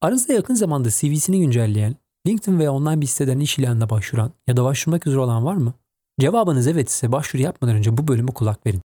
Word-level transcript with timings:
Aranızda 0.00 0.32
yakın 0.32 0.54
zamanda 0.54 0.90
CV'sini 0.90 1.40
güncelleyen, 1.40 1.96
LinkedIn 2.26 2.58
veya 2.58 2.72
online 2.72 3.00
bir 3.00 3.06
siteden 3.06 3.40
iş 3.40 3.58
ilanına 3.58 3.90
başvuran 3.90 4.32
ya 4.46 4.56
da 4.56 4.64
başvurmak 4.64 5.06
üzere 5.06 5.20
olan 5.20 5.44
var 5.44 5.54
mı? 5.54 5.74
Cevabınız 6.20 6.66
evet 6.66 6.88
ise 6.88 7.12
başvuru 7.12 7.42
yapmadan 7.42 7.76
önce 7.76 7.96
bu 7.96 8.08
bölümü 8.08 8.32
kulak 8.32 8.66
verin. 8.66 8.80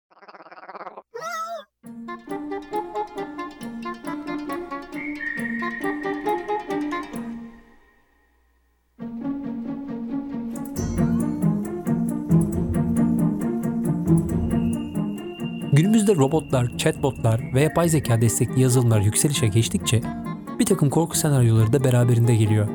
Günümüzde 15.72 16.14
robotlar, 16.14 16.78
chatbotlar 16.78 17.54
ve 17.54 17.60
yapay 17.60 17.88
zeka 17.88 18.20
destekli 18.20 18.60
yazılımlar 18.60 19.00
yükselişe 19.00 19.46
geçtikçe 19.46 20.21
bir 20.58 20.66
takım 20.66 20.90
korku 20.90 21.16
senaryoları 21.16 21.72
da 21.72 21.84
beraberinde 21.84 22.34
geliyor. 22.34 22.68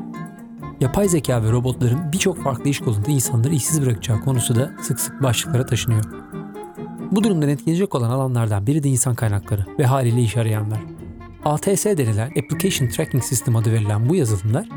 Yapay 0.80 1.08
zeka 1.08 1.42
ve 1.42 1.52
robotların 1.52 2.12
birçok 2.12 2.42
farklı 2.42 2.70
iş 2.70 2.80
kolunda 2.80 3.10
insanları 3.10 3.54
işsiz 3.54 3.82
bırakacağı 3.82 4.20
konusu 4.20 4.56
da 4.56 4.72
sık 4.82 5.00
sık 5.00 5.22
başlıklara 5.22 5.66
taşınıyor. 5.66 6.04
Bu 7.10 7.24
durumdan 7.24 7.48
etkilenecek 7.48 7.94
olan 7.94 8.10
alanlardan 8.10 8.66
biri 8.66 8.82
de 8.82 8.88
insan 8.88 9.14
kaynakları 9.14 9.66
ve 9.78 9.86
haliyle 9.86 10.22
iş 10.22 10.36
arayanlar. 10.36 10.78
ATS 11.44 11.84
denilen 11.86 12.28
Application 12.28 12.88
Tracking 12.88 13.24
System 13.24 13.56
adı 13.56 13.72
verilen 13.72 14.08
bu 14.08 14.14
yazılımlar, 14.14 14.68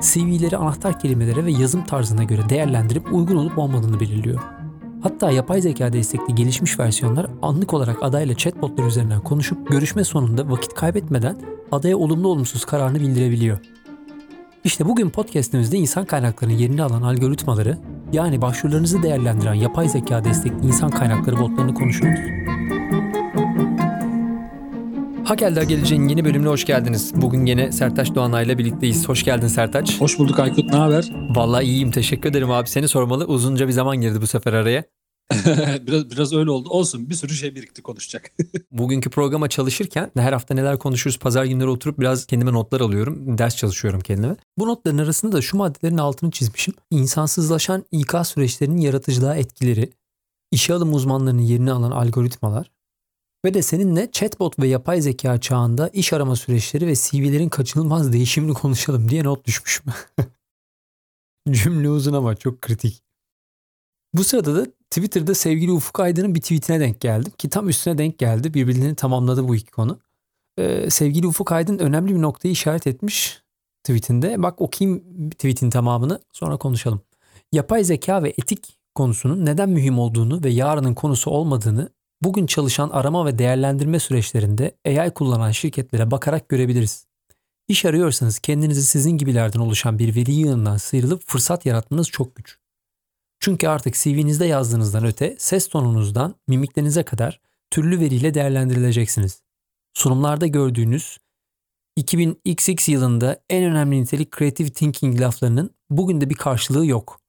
CV'leri 0.00 0.56
anahtar 0.56 1.00
kelimelere 1.00 1.44
ve 1.44 1.52
yazım 1.52 1.84
tarzına 1.84 2.24
göre 2.24 2.48
değerlendirip 2.48 3.12
uygun 3.12 3.36
olup 3.36 3.58
olmadığını 3.58 4.00
belirliyor. 4.00 4.59
Hatta 5.02 5.30
yapay 5.30 5.60
zeka 5.60 5.92
destekli 5.92 6.34
gelişmiş 6.34 6.78
versiyonlar 6.78 7.26
anlık 7.42 7.74
olarak 7.74 8.02
adayla 8.02 8.34
chatbotlar 8.34 8.84
üzerinden 8.84 9.20
konuşup 9.20 9.68
görüşme 9.68 10.04
sonunda 10.04 10.50
vakit 10.50 10.74
kaybetmeden 10.74 11.36
adaya 11.72 11.96
olumlu 11.96 12.28
olumsuz 12.28 12.64
kararını 12.64 13.00
bildirebiliyor. 13.00 13.58
İşte 14.64 14.86
bugün 14.86 15.10
podcastimizde 15.10 15.76
insan 15.76 16.04
kaynaklarının 16.04 16.56
yerini 16.56 16.82
alan 16.82 17.02
algoritmaları, 17.02 17.78
yani 18.12 18.42
başvurularınızı 18.42 19.02
değerlendiren 19.02 19.54
yapay 19.54 19.88
zeka 19.88 20.24
destekli 20.24 20.66
insan 20.66 20.90
kaynakları 20.90 21.38
botlarını 21.38 21.74
konuşuyoruz. 21.74 22.39
Hakelder 25.30 25.62
Geleceğin 25.62 26.08
yeni 26.08 26.24
bölümüne 26.24 26.48
hoş 26.48 26.64
geldiniz. 26.64 27.12
Bugün 27.14 27.46
yine 27.46 27.72
Sertaç 27.72 28.14
Doğanay 28.14 28.44
ile 28.44 28.58
birlikteyiz. 28.58 29.08
Hoş 29.08 29.24
geldin 29.24 29.46
Sertaç. 29.46 30.00
Hoş 30.00 30.18
bulduk 30.18 30.38
Aykut. 30.38 30.72
Ne 30.72 30.76
haber? 30.76 31.12
Vallahi 31.34 31.64
iyiyim. 31.64 31.90
Teşekkür 31.90 32.30
ederim 32.30 32.50
abi. 32.50 32.68
Seni 32.68 32.88
sormalı. 32.88 33.24
Uzunca 33.24 33.68
bir 33.68 33.72
zaman 33.72 34.00
girdi 34.00 34.20
bu 34.20 34.26
sefer 34.26 34.52
araya. 34.52 34.84
biraz 35.86 36.10
biraz 36.10 36.32
öyle 36.32 36.50
oldu. 36.50 36.68
Olsun. 36.68 37.10
Bir 37.10 37.14
sürü 37.14 37.32
şey 37.32 37.54
birikti 37.54 37.82
konuşacak. 37.82 38.30
Bugünkü 38.70 39.10
programa 39.10 39.48
çalışırken 39.48 40.10
her 40.16 40.32
hafta 40.32 40.54
neler 40.54 40.78
konuşuruz 40.78 41.18
pazar 41.18 41.44
günleri 41.44 41.68
oturup 41.68 42.00
biraz 42.00 42.26
kendime 42.26 42.52
notlar 42.52 42.80
alıyorum. 42.80 43.38
Ders 43.38 43.56
çalışıyorum 43.56 44.00
kendime. 44.00 44.36
Bu 44.58 44.66
notların 44.68 44.98
arasında 44.98 45.36
da 45.36 45.42
şu 45.42 45.56
maddelerin 45.56 45.98
altını 45.98 46.30
çizmişim. 46.30 46.74
İnsansızlaşan 46.90 47.84
İK 47.92 48.14
süreçlerinin 48.24 48.80
yaratıcılığa 48.80 49.36
etkileri, 49.36 49.90
işe 50.50 50.74
alım 50.74 50.94
uzmanlarının 50.94 51.42
yerini 51.42 51.72
alan 51.72 51.90
algoritmalar, 51.90 52.70
ve 53.44 53.54
de 53.54 53.62
seninle 53.62 54.10
chatbot 54.12 54.58
ve 54.58 54.68
yapay 54.68 55.00
zeka 55.00 55.40
çağında 55.40 55.88
iş 55.88 56.12
arama 56.12 56.36
süreçleri 56.36 56.86
ve 56.86 56.94
CV'lerin 56.96 57.48
kaçınılmaz 57.48 58.12
değişimini 58.12 58.54
konuşalım 58.54 59.08
diye 59.08 59.24
not 59.24 59.46
düşmüşüm. 59.46 59.84
Cümle 61.50 61.90
uzun 61.90 62.12
ama 62.12 62.36
çok 62.36 62.62
kritik. 62.62 63.02
Bu 64.14 64.24
sırada 64.24 64.56
da 64.56 64.66
Twitter'da 64.90 65.34
sevgili 65.34 65.72
Ufuk 65.72 66.00
Aydın'ın 66.00 66.34
bir 66.34 66.40
tweetine 66.40 66.80
denk 66.80 67.00
geldim. 67.00 67.32
Ki 67.38 67.48
tam 67.48 67.68
üstüne 67.68 67.98
denk 67.98 68.18
geldi. 68.18 68.54
Birbirlerini 68.54 68.94
tamamladı 68.94 69.48
bu 69.48 69.54
iki 69.54 69.70
konu. 69.70 70.00
Ee, 70.58 70.90
sevgili 70.90 71.26
Ufuk 71.26 71.52
Aydın 71.52 71.78
önemli 71.78 72.14
bir 72.14 72.22
noktayı 72.22 72.52
işaret 72.52 72.86
etmiş 72.86 73.42
tweetinde. 73.84 74.42
Bak 74.42 74.60
okuyayım 74.60 75.30
tweetin 75.30 75.70
tamamını 75.70 76.20
sonra 76.32 76.56
konuşalım. 76.56 77.00
Yapay 77.52 77.84
zeka 77.84 78.22
ve 78.22 78.28
etik 78.28 78.78
konusunun 78.94 79.46
neden 79.46 79.68
mühim 79.68 79.98
olduğunu 79.98 80.44
ve 80.44 80.50
yarının 80.50 80.94
konusu 80.94 81.30
olmadığını 81.30 81.88
bugün 82.22 82.46
çalışan 82.46 82.90
arama 82.90 83.26
ve 83.26 83.38
değerlendirme 83.38 83.98
süreçlerinde 83.98 84.76
AI 84.86 85.10
kullanan 85.10 85.50
şirketlere 85.50 86.10
bakarak 86.10 86.48
görebiliriz. 86.48 87.06
İş 87.68 87.84
arıyorsanız 87.84 88.38
kendinizi 88.38 88.82
sizin 88.82 89.10
gibilerden 89.10 89.60
oluşan 89.60 89.98
bir 89.98 90.14
veri 90.14 90.32
yığınından 90.32 90.76
sıyrılıp 90.76 91.22
fırsat 91.26 91.66
yaratmanız 91.66 92.08
çok 92.08 92.36
güç. 92.36 92.58
Çünkü 93.40 93.68
artık 93.68 93.94
CV'nizde 93.94 94.46
yazdığınızdan 94.46 95.04
öte 95.04 95.36
ses 95.38 95.68
tonunuzdan 95.68 96.34
mimiklerinize 96.48 97.02
kadar 97.02 97.40
türlü 97.70 98.00
veriyle 98.00 98.34
değerlendirileceksiniz. 98.34 99.42
Sunumlarda 99.94 100.46
gördüğünüz 100.46 101.18
2000XX 101.98 102.90
yılında 102.90 103.42
en 103.50 103.64
önemli 103.64 104.02
nitelik 104.02 104.38
creative 104.38 104.70
thinking 104.70 105.20
laflarının 105.20 105.70
bugün 105.90 106.20
de 106.20 106.30
bir 106.30 106.34
karşılığı 106.34 106.86
yok. 106.86 107.20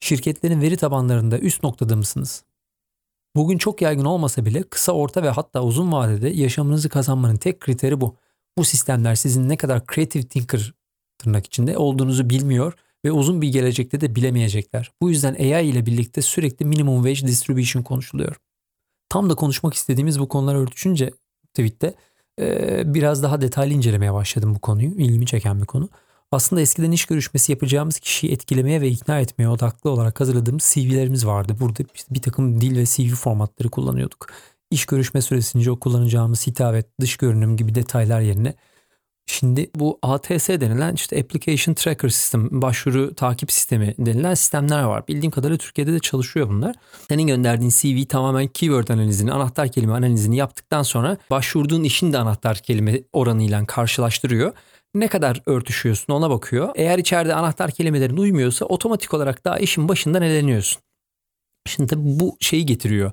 Şirketlerin 0.00 0.60
veri 0.60 0.76
tabanlarında 0.76 1.38
üst 1.38 1.62
noktada 1.62 1.96
mısınız? 1.96 2.44
Bugün 3.38 3.58
çok 3.58 3.82
yaygın 3.82 4.04
olmasa 4.04 4.44
bile 4.44 4.62
kısa, 4.62 4.92
orta 4.92 5.22
ve 5.22 5.30
hatta 5.30 5.62
uzun 5.62 5.92
vadede 5.92 6.28
yaşamınızı 6.28 6.88
kazanmanın 6.88 7.36
tek 7.36 7.60
kriteri 7.60 8.00
bu. 8.00 8.16
Bu 8.58 8.64
sistemler 8.64 9.14
sizin 9.14 9.48
ne 9.48 9.56
kadar 9.56 9.82
creative 9.94 10.22
thinker 10.22 10.74
tırnak 11.18 11.46
içinde 11.46 11.78
olduğunuzu 11.78 12.30
bilmiyor 12.30 12.72
ve 13.04 13.12
uzun 13.12 13.42
bir 13.42 13.48
gelecekte 13.48 14.00
de 14.00 14.14
bilemeyecekler. 14.14 14.92
Bu 15.02 15.10
yüzden 15.10 15.34
AI 15.34 15.66
ile 15.66 15.86
birlikte 15.86 16.22
sürekli 16.22 16.66
minimum 16.66 17.04
wage 17.04 17.32
distribution 17.32 17.82
konuşuluyor. 17.82 18.36
Tam 19.08 19.30
da 19.30 19.34
konuşmak 19.34 19.74
istediğimiz 19.74 20.20
bu 20.20 20.28
konular 20.28 20.54
örtüşünce 20.54 21.10
tweette 21.54 21.94
biraz 22.94 23.22
daha 23.22 23.40
detaylı 23.40 23.74
incelemeye 23.74 24.14
başladım 24.14 24.54
bu 24.54 24.58
konuyu. 24.58 24.90
İlgimi 24.90 25.26
çeken 25.26 25.60
bir 25.60 25.66
konu. 25.66 25.88
Aslında 26.32 26.62
eskiden 26.62 26.90
iş 26.90 27.04
görüşmesi 27.04 27.52
yapacağımız 27.52 27.98
kişiyi 27.98 28.32
etkilemeye 28.32 28.80
ve 28.80 28.88
ikna 28.88 29.20
etmeye 29.20 29.48
odaklı 29.48 29.90
olarak 29.90 30.20
hazırladığımız 30.20 30.72
CV'lerimiz 30.74 31.26
vardı. 31.26 31.56
Burada 31.60 31.84
bir 32.10 32.22
takım 32.22 32.60
dil 32.60 32.78
ve 32.78 32.84
CV 32.84 33.14
formatları 33.14 33.68
kullanıyorduk. 33.68 34.26
İş 34.70 34.86
görüşme 34.86 35.22
süresince 35.22 35.70
o 35.70 35.80
kullanacağımız 35.80 36.46
hitap 36.46 36.84
dış 37.00 37.16
görünüm 37.16 37.56
gibi 37.56 37.74
detaylar 37.74 38.20
yerine 38.20 38.54
Şimdi 39.30 39.70
bu 39.74 39.98
ATS 40.02 40.48
denilen 40.48 40.94
işte 40.94 41.20
Application 41.20 41.74
Tracker 41.74 42.08
System, 42.08 42.62
başvuru 42.62 43.14
takip 43.14 43.52
sistemi 43.52 43.94
denilen 43.98 44.34
sistemler 44.34 44.82
var. 44.82 45.08
Bildiğim 45.08 45.30
kadarıyla 45.30 45.58
Türkiye'de 45.58 45.92
de 45.92 45.98
çalışıyor 45.98 46.48
bunlar. 46.48 46.76
Senin 47.08 47.26
gönderdiğin 47.26 47.70
CV 47.70 48.08
tamamen 48.08 48.46
keyword 48.46 48.88
analizini, 48.88 49.32
anahtar 49.32 49.72
kelime 49.72 49.92
analizini 49.92 50.36
yaptıktan 50.36 50.82
sonra 50.82 51.16
başvurduğun 51.30 51.82
işin 51.82 52.12
de 52.12 52.18
anahtar 52.18 52.58
kelime 52.58 53.00
oranıyla 53.12 53.66
karşılaştırıyor 53.66 54.52
ne 54.94 55.08
kadar 55.08 55.42
örtüşüyorsun 55.46 56.12
ona 56.12 56.30
bakıyor. 56.30 56.70
Eğer 56.74 56.98
içeride 56.98 57.34
anahtar 57.34 57.70
kelimelerin 57.70 58.16
uymuyorsa 58.16 58.64
otomatik 58.64 59.14
olarak 59.14 59.44
daha 59.44 59.58
işin 59.58 59.88
başından 59.88 60.22
eleniyorsun. 60.22 60.82
Şimdi 61.66 61.94
bu 61.96 62.36
şeyi 62.40 62.66
getiriyor. 62.66 63.12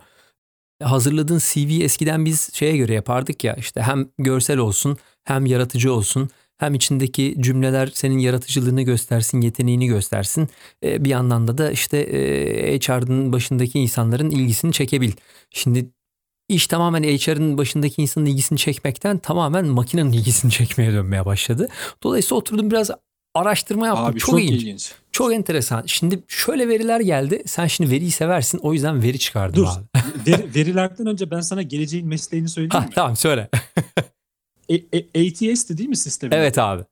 Hazırladığın 0.83 1.39
CV 1.39 1.81
eskiden 1.83 2.25
biz 2.25 2.53
şeye 2.53 2.77
göre 2.77 2.93
yapardık 2.93 3.43
ya 3.43 3.55
işte 3.55 3.81
hem 3.81 4.09
görsel 4.17 4.57
olsun 4.57 4.97
hem 5.23 5.45
yaratıcı 5.45 5.93
olsun 5.93 6.29
hem 6.57 6.73
içindeki 6.73 7.35
cümleler 7.39 7.87
senin 7.93 8.17
yaratıcılığını 8.17 8.81
göstersin, 8.81 9.41
yeteneğini 9.41 9.87
göstersin. 9.87 10.49
E, 10.83 11.05
bir 11.05 11.09
yandan 11.09 11.47
da 11.47 11.57
da 11.57 11.71
işte 11.71 11.97
e, 11.97 12.79
HR'ın 12.79 13.33
başındaki 13.33 13.79
insanların 13.79 14.29
ilgisini 14.29 14.73
çekebil. 14.73 15.11
Şimdi 15.49 15.89
İş 16.49 16.67
tamamen 16.67 17.03
HR'ın 17.03 17.57
başındaki 17.57 18.01
insanın 18.01 18.25
ilgisini 18.25 18.57
çekmekten 18.57 19.17
tamamen 19.17 19.65
makinenin 19.65 20.11
ilgisini 20.11 20.51
çekmeye 20.51 20.91
dönmeye 20.93 21.25
başladı. 21.25 21.67
Dolayısıyla 22.03 22.37
oturdum 22.37 22.71
biraz 22.71 22.91
araştırma 23.33 23.87
yaptım. 23.87 24.05
Abi, 24.05 24.19
çok, 24.19 24.29
çok 24.29 24.41
ilginç. 24.41 24.61
ilginç. 24.61 24.93
Çok 25.11 25.33
enteresan. 25.33 25.83
Şimdi 25.85 26.23
şöyle 26.27 26.67
veriler 26.67 26.99
geldi. 26.99 27.43
Sen 27.45 27.67
şimdi 27.67 27.91
veriyi 27.91 28.11
seversin. 28.11 28.57
O 28.57 28.73
yüzden 28.73 29.03
veri 29.03 29.19
çıkardım 29.19 29.63
Dur. 29.63 29.67
abi. 29.67 29.85
Ver, 30.31 30.55
verilerden 30.55 31.05
önce 31.07 31.31
ben 31.31 31.41
sana 31.41 31.61
geleceğin 31.61 32.07
mesleğini 32.07 32.49
söyleyeyim 32.49 32.71
ha, 32.71 32.79
mi? 32.79 32.89
Tamam 32.95 33.15
söyle. 33.15 33.49
e, 34.69 34.75
e, 34.75 35.29
ATS'ti 35.29 35.77
değil 35.77 35.89
mi 35.89 35.97
sistemi? 35.97 36.35
Evet 36.35 36.57
abi. 36.57 36.83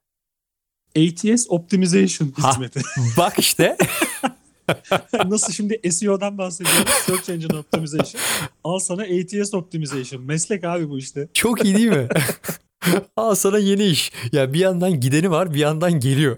ATS 0.98 1.46
Optimization 1.50 2.34
hizmeti. 2.38 2.80
Ha, 2.80 3.02
bak 3.18 3.40
işte. 3.40 3.78
Nasıl 5.26 5.54
şimdi 5.54 5.92
SEO'dan 5.92 6.38
bahsediyoruz. 6.38 6.90
Search 6.90 7.30
Engine 7.30 7.58
Optimization. 7.58 8.22
Al 8.64 8.80
sana 8.80 9.02
ATS 9.02 9.54
Optimization. 9.54 10.24
Meslek 10.24 10.64
abi 10.64 10.90
bu 10.90 10.98
işte. 10.98 11.28
Çok 11.34 11.66
iyi 11.66 11.76
değil 11.76 11.90
mi? 11.90 12.08
Al 13.18 13.36
sana 13.36 13.58
yeni 13.58 13.84
iş. 13.84 14.12
Ya 14.32 14.54
bir 14.54 14.60
yandan 14.60 15.00
gideni 15.00 15.32
var 15.32 15.54
bir 15.54 15.60
yandan 15.60 16.00
geliyor. 16.00 16.38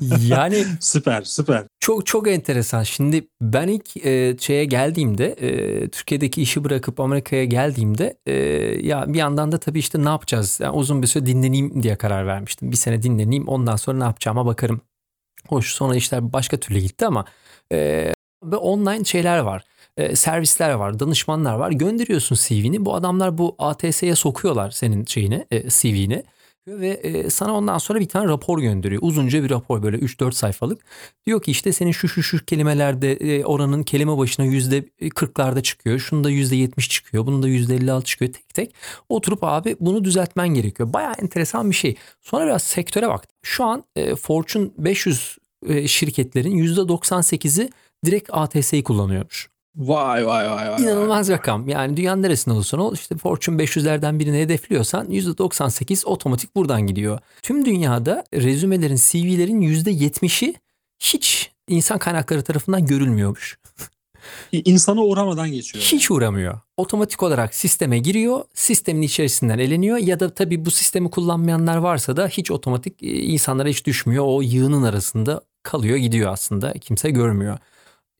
yani 0.28 0.64
süper 0.80 1.22
süper. 1.22 1.64
Çok 1.80 2.06
çok 2.06 2.28
enteresan. 2.28 2.82
Şimdi 2.82 3.28
ben 3.40 3.68
ilk 3.68 4.06
e, 4.06 4.36
şeye 4.40 4.64
geldiğimde 4.64 5.26
e, 5.26 5.88
Türkiye'deki 5.88 6.42
işi 6.42 6.64
bırakıp 6.64 7.00
Amerika'ya 7.00 7.44
geldiğimde 7.44 8.18
e, 8.26 8.32
ya 8.86 9.04
bir 9.08 9.18
yandan 9.18 9.52
da 9.52 9.58
tabii 9.58 9.78
işte 9.78 10.04
ne 10.04 10.08
yapacağız? 10.08 10.58
Yani 10.62 10.76
uzun 10.76 11.02
bir 11.02 11.06
süre 11.06 11.26
dinleneyim 11.26 11.82
diye 11.82 11.96
karar 11.96 12.26
vermiştim. 12.26 12.70
Bir 12.70 12.76
sene 12.76 13.02
dinleneyim 13.02 13.48
ondan 13.48 13.76
sonra 13.76 13.98
ne 13.98 14.04
yapacağıma 14.04 14.46
bakarım 14.46 14.80
Hoş 15.48 15.74
sonra 15.74 15.96
işler 15.96 16.32
başka 16.32 16.56
türlü 16.56 16.78
gitti 16.78 17.06
ama 17.06 17.24
e, 17.72 18.12
ve 18.44 18.56
online 18.56 19.04
şeyler 19.04 19.38
var. 19.38 19.64
E, 19.96 20.16
servisler 20.16 20.70
var, 20.70 21.00
danışmanlar 21.00 21.54
var. 21.54 21.70
Gönderiyorsun 21.70 22.36
CV'ni. 22.36 22.84
Bu 22.84 22.94
adamlar 22.94 23.38
bu 23.38 23.56
ATS'ye 23.58 24.14
sokuyorlar 24.14 24.70
senin 24.70 25.04
şeyini, 25.04 25.46
e, 25.50 25.70
CV'ni. 25.70 26.24
Ve 26.68 26.88
e, 26.88 27.30
sana 27.30 27.54
ondan 27.54 27.78
sonra 27.78 28.00
bir 28.00 28.08
tane 28.08 28.28
rapor 28.28 28.58
gönderiyor. 28.58 29.02
Uzunca 29.04 29.44
bir 29.44 29.50
rapor 29.50 29.82
böyle 29.82 29.96
3-4 29.96 30.32
sayfalık. 30.32 30.84
Diyor 31.26 31.42
ki 31.42 31.50
işte 31.50 31.72
senin 31.72 31.92
şu 31.92 32.08
şu 32.08 32.22
şu 32.22 32.44
kelimelerde 32.44 33.12
e, 33.12 33.44
oranın 33.44 33.82
kelime 33.82 34.18
başına 34.18 34.46
%40'larda 34.46 35.62
çıkıyor. 35.62 35.98
Şunda 35.98 36.30
%70 36.30 36.88
çıkıyor. 36.88 37.26
Bunun 37.26 37.42
da 37.42 37.48
%56 37.48 38.04
çıkıyor 38.04 38.32
tek 38.32 38.48
tek. 38.54 38.74
Oturup 39.08 39.44
abi 39.44 39.76
bunu 39.80 40.04
düzeltmen 40.04 40.48
gerekiyor. 40.48 40.92
Baya 40.92 41.12
enteresan 41.22 41.70
bir 41.70 41.76
şey. 41.76 41.96
Sonra 42.20 42.46
biraz 42.46 42.62
sektöre 42.62 43.08
bak. 43.08 43.28
Şu 43.42 43.64
an 43.64 43.84
e, 43.96 44.14
Fortune 44.14 44.70
500 44.78 45.38
e, 45.68 45.88
şirketlerin 45.88 46.58
%98'i 46.58 47.70
direkt 48.04 48.28
ATS'yi 48.32 48.84
kullanıyormuş. 48.84 49.57
Vay 49.78 50.26
vay 50.26 50.50
vay 50.50 50.70
vay. 50.70 50.82
İnanılmaz 50.82 51.28
rakam. 51.28 51.68
Yani 51.68 51.96
dünyanın 51.96 52.22
neresinde 52.22 52.54
olursan 52.54 52.80
ol 52.80 52.94
işte 52.94 53.16
Fortune 53.16 53.62
500'lerden 53.62 54.18
birini 54.18 54.38
hedefliyorsan 54.38 55.06
%98 55.06 56.06
otomatik 56.06 56.56
buradan 56.56 56.86
gidiyor. 56.86 57.18
Tüm 57.42 57.64
dünyada 57.64 58.24
rezümelerin, 58.34 58.96
CV'lerin 58.96 59.60
%70'i 59.60 60.54
hiç 61.00 61.50
insan 61.68 61.98
kaynakları 61.98 62.42
tarafından 62.42 62.86
görülmüyormuş. 62.86 63.58
İnsana 64.52 65.02
uğramadan 65.02 65.52
geçiyor. 65.52 65.84
Hiç 65.84 66.10
uğramıyor. 66.10 66.60
Otomatik 66.76 67.22
olarak 67.22 67.54
sisteme 67.54 67.98
giriyor, 67.98 68.44
sistemin 68.54 69.02
içerisinden 69.02 69.58
eleniyor 69.58 69.98
ya 69.98 70.20
da 70.20 70.34
tabii 70.34 70.64
bu 70.64 70.70
sistemi 70.70 71.10
kullanmayanlar 71.10 71.76
varsa 71.76 72.16
da 72.16 72.28
hiç 72.28 72.50
otomatik 72.50 73.02
e, 73.02 73.06
insanlara 73.06 73.68
hiç 73.68 73.86
düşmüyor. 73.86 74.24
O 74.26 74.42
yığının 74.42 74.82
arasında 74.82 75.40
kalıyor 75.62 75.96
gidiyor 75.96 76.32
aslında. 76.32 76.72
Kimse 76.72 77.10
görmüyor. 77.10 77.58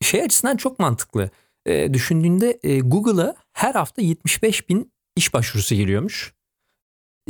Şey 0.01 0.21
açısından 0.21 0.57
çok 0.57 0.79
mantıklı. 0.79 1.29
E, 1.65 1.93
düşündüğünde 1.93 2.59
e, 2.63 2.79
Google'a 2.79 3.35
her 3.53 3.75
hafta 3.75 4.01
75 4.01 4.69
bin 4.69 4.91
iş 5.15 5.33
başvurusu 5.33 5.75
geliyormuş. 5.75 6.33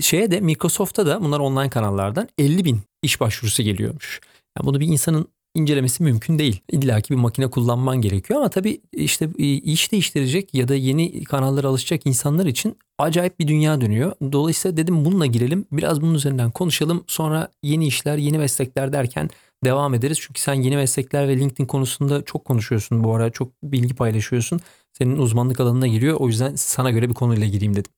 Şeye 0.02 0.32
de 0.32 0.40
Microsoft'a 0.40 1.06
da 1.06 1.22
bunlar 1.22 1.40
online 1.40 1.70
kanallardan 1.70 2.30
50 2.38 2.66
bin 2.66 2.80
iş 3.04 3.22
başvurusu 3.22 3.64
geliyormuş. 3.64 4.22
Yani 4.58 4.68
bunu 4.68 4.80
bir 4.80 4.88
insanın 4.88 5.28
incelemesi 5.56 6.04
mümkün 6.04 6.40
değil. 6.40 6.60
İlla 6.72 7.02
ki 7.02 7.14
bir 7.14 7.20
makine 7.20 7.50
kullanman 7.50 8.02
gerekiyor 8.02 8.40
ama 8.40 8.50
tabii 8.50 8.82
işte 8.94 9.30
e, 9.40 9.44
iş 9.44 9.92
değiştirecek 9.92 10.54
ya 10.54 10.68
da 10.68 10.76
yeni 10.76 11.24
kanallara 11.24 11.68
alışacak 11.68 12.06
insanlar 12.06 12.46
için 12.46 12.78
acayip 12.98 13.40
bir 13.40 13.48
dünya 13.48 13.82
dönüyor. 13.82 14.12
Dolayısıyla 14.32 14.78
dedim 14.78 15.06
bununla 15.06 15.26
girelim. 15.26 15.66
Biraz 15.72 16.02
bunun 16.02 16.14
üzerinden 16.14 16.52
konuşalım. 16.52 17.04
Sonra 17.08 17.52
yeni 17.64 17.88
işler, 17.88 18.18
yeni 18.18 18.38
meslekler 18.38 18.94
derken 18.94 19.30
devam 19.64 19.94
ederiz. 19.94 20.18
Çünkü 20.22 20.42
sen 20.42 20.54
yeni 20.54 20.76
meslekler 20.76 21.28
ve 21.28 21.38
LinkedIn 21.38 21.66
konusunda 21.66 22.26
çok 22.26 22.46
konuşuyorsun 22.46 23.04
bu 23.04 23.16
ara. 23.16 23.30
Çok 23.30 23.64
bilgi 23.64 23.96
paylaşıyorsun. 23.96 24.60
Senin 24.94 25.18
uzmanlık 25.18 25.60
alanına 25.60 25.88
giriyor. 25.88 26.18
O 26.20 26.28
yüzden 26.28 26.56
sana 26.56 26.92
göre 26.92 27.10
bir 27.10 27.14
konuyla 27.14 27.48
gireyim 27.48 27.76
dedim. 27.76 27.92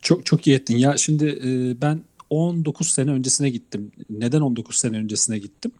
Çok 0.00 0.26
çok 0.26 0.46
iyi 0.46 0.56
ettin. 0.56 0.76
Ya 0.76 0.96
şimdi 0.96 1.24
e, 1.44 1.80
ben 1.82 2.00
19 2.30 2.90
sene 2.90 3.10
öncesine 3.10 3.50
gittim. 3.50 3.92
Neden 4.10 4.40
19 4.40 4.76
sene 4.76 4.96
öncesine 4.96 5.38
gittim? 5.38 5.72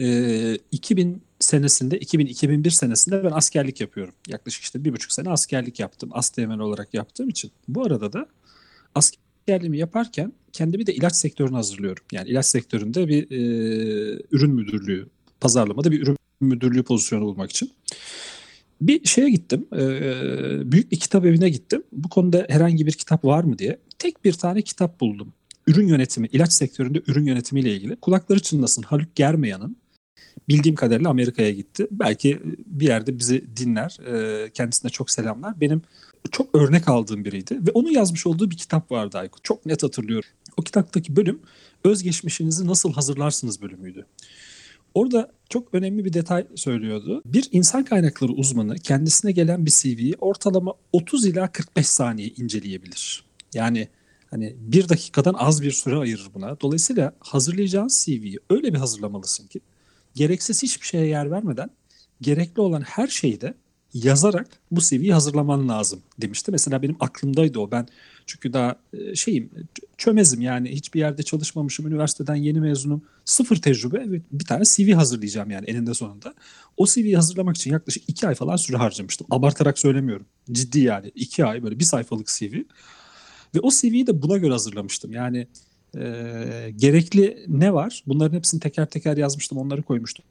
E, 0.00 0.58
2000 0.72 1.22
senesinde, 1.40 1.98
2000-2001 1.98 2.70
senesinde 2.70 3.24
ben 3.24 3.30
askerlik 3.30 3.80
yapıyorum. 3.80 4.14
Yaklaşık 4.28 4.62
işte 4.62 4.84
bir 4.84 4.92
buçuk 4.92 5.12
sene 5.12 5.30
askerlik 5.30 5.80
yaptım. 5.80 6.10
Asteğmen 6.12 6.58
olarak 6.58 6.94
yaptığım 6.94 7.28
için. 7.28 7.50
Bu 7.68 7.84
arada 7.84 8.12
da 8.12 8.26
askerliğimi 8.94 9.78
yaparken 9.78 10.32
kendimi 10.54 10.86
de 10.86 10.94
ilaç 10.94 11.16
sektörüne 11.16 11.56
hazırlıyorum. 11.56 12.04
Yani 12.12 12.28
ilaç 12.28 12.46
sektöründe 12.46 13.08
bir 13.08 13.30
e, 13.30 13.38
ürün 14.30 14.50
müdürlüğü, 14.50 15.06
pazarlamada 15.40 15.90
bir 15.90 16.02
ürün 16.02 16.16
müdürlüğü 16.40 16.82
pozisyonu 16.82 17.24
bulmak 17.24 17.50
için. 17.50 17.72
Bir 18.80 19.04
şeye 19.04 19.30
gittim, 19.30 19.66
e, 19.72 20.72
büyük 20.72 20.92
bir 20.92 21.00
kitap 21.00 21.26
evine 21.26 21.48
gittim. 21.48 21.82
Bu 21.92 22.08
konuda 22.08 22.46
herhangi 22.48 22.86
bir 22.86 22.92
kitap 22.92 23.24
var 23.24 23.44
mı 23.44 23.58
diye. 23.58 23.78
Tek 23.98 24.24
bir 24.24 24.32
tane 24.32 24.62
kitap 24.62 25.00
buldum. 25.00 25.32
Ürün 25.66 25.86
yönetimi, 25.88 26.26
ilaç 26.32 26.52
sektöründe 26.52 27.02
ürün 27.06 27.24
yönetimiyle 27.24 27.74
ilgili. 27.74 27.96
Kulakları 27.96 28.40
çınlasın 28.42 28.82
Haluk 28.82 29.16
Germeyan'ın 29.16 29.76
bildiğim 30.48 30.74
kadarıyla 30.74 31.10
Amerika'ya 31.10 31.50
gitti. 31.50 31.86
Belki 31.90 32.40
bir 32.66 32.86
yerde 32.86 33.18
bizi 33.18 33.56
dinler. 33.56 33.98
E, 34.06 34.50
kendisine 34.50 34.90
çok 34.90 35.10
selamlar. 35.10 35.60
Benim 35.60 35.82
çok 36.30 36.54
örnek 36.54 36.88
aldığım 36.88 37.24
biriydi. 37.24 37.58
Ve 37.66 37.70
onun 37.70 37.90
yazmış 37.90 38.26
olduğu 38.26 38.50
bir 38.50 38.56
kitap 38.56 38.90
vardı 38.90 39.18
Aykut. 39.18 39.44
Çok 39.44 39.66
net 39.66 39.82
hatırlıyorum. 39.82 40.28
O 40.56 40.62
kitaptaki 40.62 41.16
bölüm 41.16 41.40
özgeçmişinizi 41.84 42.66
nasıl 42.66 42.92
hazırlarsınız 42.92 43.62
bölümüydü. 43.62 44.06
Orada 44.94 45.32
çok 45.48 45.74
önemli 45.74 46.04
bir 46.04 46.12
detay 46.12 46.46
söylüyordu. 46.54 47.22
Bir 47.26 47.48
insan 47.52 47.84
kaynakları 47.84 48.32
uzmanı 48.32 48.74
kendisine 48.74 49.32
gelen 49.32 49.66
bir 49.66 49.70
CV'yi 49.70 50.14
ortalama 50.20 50.74
30 50.92 51.26
ila 51.26 51.52
45 51.52 51.86
saniye 51.86 52.28
inceleyebilir. 52.28 53.24
Yani 53.54 53.88
hani 54.30 54.56
bir 54.58 54.88
dakikadan 54.88 55.34
az 55.34 55.62
bir 55.62 55.70
süre 55.70 55.96
ayırır 55.96 56.28
buna. 56.34 56.60
Dolayısıyla 56.60 57.12
hazırlayacağın 57.20 57.88
CV'yi 57.88 58.38
öyle 58.50 58.74
bir 58.74 58.78
hazırlamalısın 58.78 59.46
ki 59.46 59.60
gereksiz 60.14 60.62
hiçbir 60.62 60.86
şeye 60.86 61.06
yer 61.06 61.30
vermeden 61.30 61.70
gerekli 62.20 62.60
olan 62.60 62.80
her 62.80 63.06
şeyi 63.06 63.40
de 63.40 63.54
yazarak 63.94 64.46
bu 64.70 64.80
CV'yi 64.80 65.12
hazırlaman 65.12 65.68
lazım 65.68 66.00
demişti. 66.20 66.50
Mesela 66.50 66.82
benim 66.82 66.96
aklımdaydı 67.00 67.58
o. 67.58 67.70
Ben 67.70 67.88
çünkü 68.26 68.52
daha 68.52 68.76
e, 68.92 69.14
şeyim 69.14 69.50
çömezim 69.98 70.40
yani 70.40 70.70
hiçbir 70.70 71.00
yerde 71.00 71.22
çalışmamışım. 71.22 71.86
Üniversiteden 71.86 72.34
yeni 72.34 72.60
mezunum. 72.60 73.02
Sıfır 73.24 73.56
tecrübe 73.56 74.10
ve 74.10 74.20
bir 74.32 74.44
tane 74.44 74.64
CV 74.64 74.92
hazırlayacağım 74.92 75.50
yani 75.50 75.66
eninde 75.66 75.94
sonunda. 75.94 76.34
O 76.76 76.86
CV'yi 76.86 77.16
hazırlamak 77.16 77.56
için 77.56 77.72
yaklaşık 77.72 78.02
iki 78.08 78.28
ay 78.28 78.34
falan 78.34 78.56
süre 78.56 78.76
harcamıştım. 78.76 79.26
Abartarak 79.30 79.78
söylemiyorum. 79.78 80.26
Ciddi 80.52 80.80
yani. 80.80 81.12
iki 81.14 81.44
ay 81.44 81.62
böyle 81.62 81.78
bir 81.78 81.84
sayfalık 81.84 82.26
CV. 82.26 82.54
Ve 83.54 83.60
o 83.62 83.70
CV'yi 83.70 84.06
de 84.06 84.22
buna 84.22 84.36
göre 84.36 84.52
hazırlamıştım. 84.52 85.12
Yani 85.12 85.46
e, 85.96 86.72
gerekli 86.76 87.44
ne 87.48 87.74
var? 87.74 88.02
Bunların 88.06 88.36
hepsini 88.36 88.60
teker 88.60 88.86
teker 88.86 89.16
yazmıştım. 89.16 89.58
Onları 89.58 89.82
koymuştum. 89.82 90.24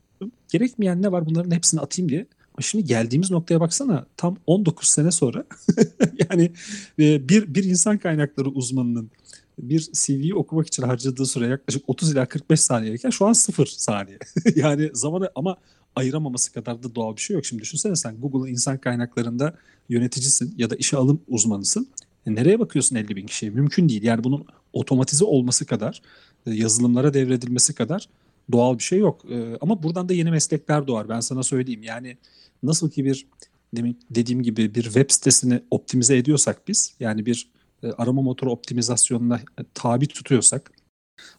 Gerekmeyen 0.52 1.02
ne 1.02 1.12
var? 1.12 1.26
Bunların 1.26 1.52
hepsini 1.52 1.82
atayım 1.82 2.10
diye 2.10 2.26
Şimdi 2.62 2.86
geldiğimiz 2.86 3.32
noktaya 3.32 3.60
baksana 3.60 4.06
tam 4.18 4.38
19 4.48 4.88
sene 4.90 5.12
sonra 5.12 5.46
yani 6.30 6.52
e, 7.00 7.30
bir, 7.30 7.56
bir 7.56 7.64
insan 7.64 7.98
kaynakları 7.98 8.50
uzmanının 8.50 9.12
bir 9.60 9.90
CV'yi 9.94 10.36
okumak 10.36 10.68
için 10.68 10.84
harcadığı 10.84 11.26
süre 11.26 11.48
yaklaşık 11.48 11.84
30 11.88 12.12
ila 12.12 12.26
45 12.26 12.62
saniyeyken 12.62 13.10
şu 13.10 13.26
an 13.26 13.34
0 13.34 13.66
saniye. 13.66 14.20
yani 14.56 14.92
zamanı 14.94 15.32
ama 15.36 15.58
ayıramaması 15.96 16.54
kadar 16.54 16.84
da 16.84 16.96
doğal 16.96 17.16
bir 17.16 17.22
şey 17.22 17.34
yok. 17.34 17.46
Şimdi 17.46 17.62
düşünsene 17.62 17.96
sen 17.96 18.22
Google'ın 18.22 18.52
insan 18.52 18.78
kaynaklarında 18.78 19.56
yöneticisin 19.90 20.56
ya 20.58 20.70
da 20.70 20.76
işe 20.76 20.98
alım 20.98 21.22
uzmanısın. 21.28 21.88
E 22.26 22.36
nereye 22.36 22.60
bakıyorsun 22.60 22.96
50 22.96 23.16
bin 23.16 23.26
kişiye? 23.26 23.52
Mümkün 23.52 23.90
değil. 23.90 24.04
Yani 24.04 24.24
bunun 24.24 24.46
otomatize 24.74 25.26
olması 25.26 25.66
kadar, 25.66 26.02
e, 26.46 26.52
yazılımlara 26.52 27.14
devredilmesi 27.14 27.76
kadar 27.76 28.10
doğal 28.52 28.78
bir 28.78 28.84
şey 28.84 29.00
yok. 29.00 29.26
E, 29.32 29.58
ama 29.62 29.84
buradan 29.84 30.10
da 30.10 30.14
yeni 30.14 30.32
meslekler 30.32 30.88
doğar. 30.88 31.10
Ben 31.10 31.20
sana 31.20 31.44
söyleyeyim. 31.44 31.84
Yani 31.84 32.18
nasıl 32.64 32.90
ki 32.90 33.06
bir 33.06 33.28
demin 33.76 34.00
dediğim 34.10 34.44
gibi 34.44 34.76
bir 34.76 34.84
web 34.84 35.12
sitesini 35.12 35.62
optimize 35.72 36.18
ediyorsak 36.18 36.68
biz 36.68 36.94
yani 37.00 37.26
bir 37.26 37.52
e, 37.84 37.92
arama 37.92 38.22
motoru 38.22 38.52
optimizasyonuna 38.52 39.36
e, 39.38 39.64
tabi 39.74 40.08
tutuyorsak 40.08 40.72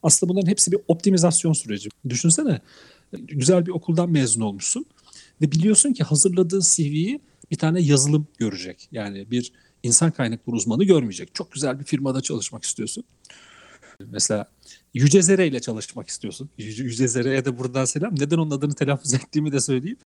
aslında 0.03 0.33
bunların 0.33 0.51
hepsi 0.51 0.73
bir 0.73 0.79
optimizasyon 0.89 1.53
süreci. 1.53 1.89
Düşünsene 2.09 2.61
güzel 3.13 3.67
bir 3.67 3.71
okuldan 3.71 4.11
mezun 4.11 4.41
olmuşsun 4.41 4.87
ve 5.41 5.53
biliyorsun 5.53 5.93
ki 5.93 6.05
hazırladığın 6.05 6.61
CV'yi 6.61 7.21
bir 7.51 7.57
tane 7.57 7.81
yazılım 7.81 8.27
görecek. 8.39 8.89
Yani 8.93 9.31
bir 9.31 9.53
insan 9.83 10.11
kaynakları 10.11 10.57
uzmanı 10.57 10.85
görmeyecek. 10.85 11.35
Çok 11.35 11.53
güzel 11.53 11.81
bir 11.81 11.85
firmada 11.85 12.21
çalışmak 12.21 12.65
istiyorsun. 12.65 13.05
Mesela 14.01 14.47
Yüce 14.95 15.23
Zere 15.23 15.47
ile 15.47 15.61
çalışmak 15.61 16.09
istiyorsun. 16.09 16.51
Yüce 16.59 17.09
Zere'ye 17.09 17.45
de 17.45 17.59
buradan 17.59 17.85
selam. 17.85 18.15
Neden 18.15 18.37
onun 18.39 18.51
adını 18.51 18.75
telaffuz 18.75 19.15
ettiğimi 19.15 19.53
de 19.53 19.61
söyleyeyim 19.61 19.99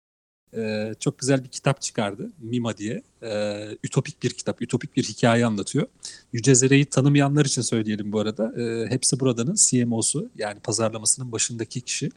e, 0.55 0.93
çok 0.99 1.19
güzel 1.19 1.43
bir 1.43 1.49
kitap 1.49 1.81
çıkardı 1.81 2.31
Mima 2.39 2.77
diye. 2.77 3.01
E, 3.23 3.67
ütopik 3.83 4.23
bir 4.23 4.29
kitap, 4.29 4.61
ütopik 4.61 4.97
bir 4.97 5.03
hikaye 5.03 5.45
anlatıyor. 5.45 5.87
Yüce 6.33 6.55
Zere'yi 6.55 6.85
tanımayanlar 6.85 7.45
için 7.45 7.61
söyleyelim 7.61 8.11
bu 8.11 8.19
arada. 8.19 8.61
E, 8.61 8.89
hepsi 8.89 9.19
buradanın 9.19 9.55
CMO'su 9.55 10.29
yani 10.37 10.59
pazarlamasının 10.59 11.31
başındaki 11.31 11.81
kişi. 11.81 12.09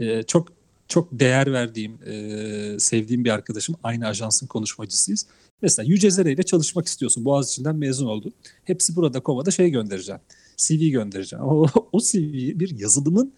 E, 0.00 0.22
çok 0.22 0.48
çok 0.88 1.08
değer 1.12 1.52
verdiğim, 1.52 1.98
e, 2.06 2.76
sevdiğim 2.78 3.24
bir 3.24 3.30
arkadaşım. 3.30 3.76
Aynı 3.82 4.06
ajansın 4.06 4.46
konuşmacısıyız. 4.46 5.26
Mesela 5.62 5.86
Yüce 5.88 6.10
Zere 6.10 6.32
ile 6.32 6.42
çalışmak 6.42 6.86
istiyorsun. 6.86 7.24
Boğaziçi'nden 7.24 7.76
mezun 7.76 8.06
oldun. 8.06 8.32
Hepsi 8.64 8.96
burada 8.96 9.20
Kova'da 9.20 9.50
şey 9.50 9.70
göndereceğim. 9.70 10.20
CV 10.66 10.90
göndereceğim. 10.90 11.44
O, 11.44 11.66
o 11.92 12.00
CV'yi 12.00 12.60
bir 12.60 12.78
yazılımın 12.78 13.32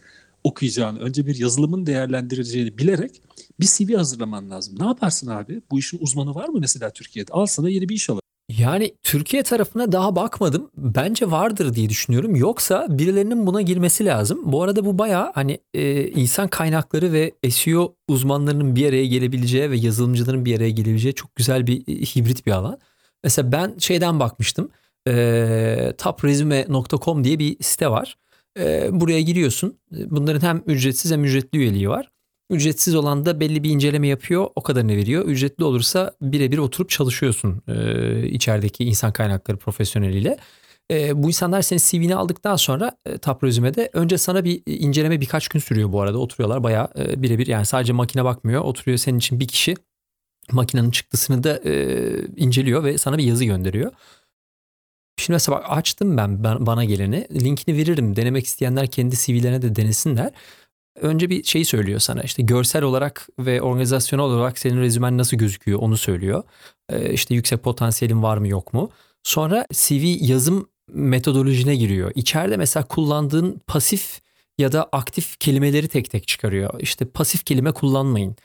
okuyacağını, 0.45 0.99
önce 0.99 1.27
bir 1.27 1.39
yazılımın 1.39 1.87
değerlendireceğini 1.87 2.79
bilerek 2.79 3.23
bir 3.61 3.67
CV 3.67 3.97
hazırlaman 3.97 4.51
lazım. 4.51 4.75
Ne 4.79 4.87
yaparsın 4.87 5.27
abi? 5.27 5.63
Bu 5.71 5.79
işin 5.79 5.99
uzmanı 6.01 6.35
var 6.35 6.49
mı 6.49 6.59
mesela 6.61 6.91
Türkiye'de? 6.91 7.33
Al 7.33 7.47
sana 7.47 7.71
yeni 7.71 7.89
bir 7.89 7.95
iş 7.95 8.11
alır. 8.11 8.23
Yani 8.59 8.95
Türkiye 9.03 9.43
tarafına 9.43 9.93
daha 9.93 10.17
bakmadım. 10.17 10.71
Bence 10.77 11.31
vardır 11.31 11.75
diye 11.75 11.89
düşünüyorum. 11.89 12.37
Yoksa 12.37 12.87
birilerinin 12.91 13.47
buna 13.47 13.63
girmesi 13.63 14.05
lazım. 14.05 14.53
Bu 14.53 14.63
arada 14.63 14.85
bu 14.85 14.99
baya 14.99 15.33
hani 15.35 15.59
e, 15.75 16.09
insan 16.09 16.49
kaynakları 16.49 17.13
ve 17.13 17.33
SEO 17.51 17.95
uzmanlarının 18.09 18.77
bir 18.77 18.89
araya 18.89 19.07
gelebileceği 19.07 19.71
ve 19.71 19.77
yazılımcıların 19.77 20.45
bir 20.45 20.57
araya 20.57 20.71
gelebileceği 20.71 21.15
çok 21.15 21.37
güzel 21.37 21.67
bir 21.67 21.81
e, 21.89 21.93
hibrit 21.93 22.47
bir 22.47 22.53
alan. 22.53 22.79
Mesela 23.25 23.53
ben 23.53 23.75
şeyden 23.79 24.21
bakmıştım. 24.21 24.71
E, 25.09 25.93
topresume.com 25.99 27.25
diye 27.25 27.39
bir 27.39 27.57
site 27.61 27.91
var. 27.91 28.17
E, 28.59 28.89
buraya 29.01 29.21
giriyorsun. 29.21 29.79
Bunların 29.91 30.49
hem 30.49 30.63
ücretsiz 30.67 31.13
hem 31.13 31.25
ücretli 31.25 31.59
üyeliği 31.59 31.89
var. 31.89 32.09
Ücretsiz 32.51 32.95
olan 32.95 33.27
da 33.27 33.41
belli 33.41 33.63
bir 33.63 33.71
inceleme 33.71 34.09
yapıyor. 34.09 34.49
O 34.57 34.63
kadarını 34.63 34.97
veriyor. 34.97 35.25
Ücretli 35.25 35.65
olursa 35.65 36.13
birebir 36.23 36.59
oturup 36.59 36.91
çalışıyorsun 36.91 37.63
e, 37.69 38.27
içerideki 38.27 38.85
insan 38.85 39.13
kaynakları 39.13 39.57
profesyoneliyle. 39.57 40.39
E, 40.91 41.23
bu 41.23 41.29
insanlar 41.29 41.63
senin 41.63 41.81
CV'ni 41.85 42.15
aldıktan 42.15 42.57
sonra 42.57 42.93
e, 43.07 43.19
Tap 43.19 43.43
önce 43.93 44.19
sana 44.19 44.45
bir 44.45 44.63
inceleme 44.67 45.21
birkaç 45.21 45.49
gün 45.49 45.61
sürüyor 45.61 45.93
bu 45.93 46.01
arada. 46.01 46.19
Oturuyorlar 46.19 46.63
bayağı 46.63 46.89
e, 46.99 47.23
birebir 47.23 47.47
yani 47.47 47.67
sadece 47.67 47.93
makine 47.93 48.25
bakmıyor. 48.25 48.63
Oturuyor 48.63 48.99
senin 48.99 49.19
için 49.19 49.41
bir 49.41 49.49
kişi 49.49 49.75
makinenin 50.51 50.91
çıktısını 50.91 51.45
da 51.45 51.61
e, 51.65 52.05
inceliyor 52.37 52.85
ve 52.85 52.99
sana 52.99 53.19
bir 53.19 53.25
yazı 53.25 53.45
gönderiyor. 53.45 53.93
Şimdi 55.23 55.35
mesela 55.35 55.59
bak 55.59 55.65
açtım 55.69 56.17
ben, 56.17 56.45
bana 56.45 56.85
geleni. 56.85 57.27
Linkini 57.45 57.77
veririm. 57.77 58.17
Denemek 58.17 58.47
isteyenler 58.47 58.91
kendi 58.91 59.17
CV'lerine 59.17 59.63
de 59.63 59.77
denesinler. 59.77 60.31
Önce 61.01 61.31
bir 61.31 61.45
şeyi 61.45 61.65
söylüyor 61.65 62.01
sana 62.01 62.23
işte 62.23 62.43
görsel 62.43 62.83
olarak 62.83 63.29
ve 63.39 63.63
organizasyonel 63.63 64.25
olarak 64.25 64.59
senin 64.59 64.81
rezümen 64.81 65.19
nasıl 65.19 65.37
gözüküyor 65.37 65.79
onu 65.79 65.97
söylüyor. 65.97 66.43
Ee, 66.91 67.13
işte 67.13 67.35
yüksek 67.35 67.63
potansiyelin 67.63 68.23
var 68.23 68.37
mı 68.37 68.49
yok 68.49 68.75
mu? 68.75 68.91
Sonra 69.23 69.67
CV 69.73 70.05
yazım 70.21 70.69
metodolojine 70.93 71.77
giriyor. 71.77 72.13
İçeride 72.15 72.57
mesela 72.57 72.85
kullandığın 72.85 73.61
pasif 73.67 74.21
ya 74.59 74.73
da 74.73 74.89
aktif 74.93 75.41
kelimeleri 75.41 75.89
tek 75.89 76.11
tek 76.11 76.29
çıkarıyor. 76.29 76.81
İşte 76.81 77.05
pasif 77.05 77.45
kelime 77.45 77.73
kullanmayın 77.73 78.37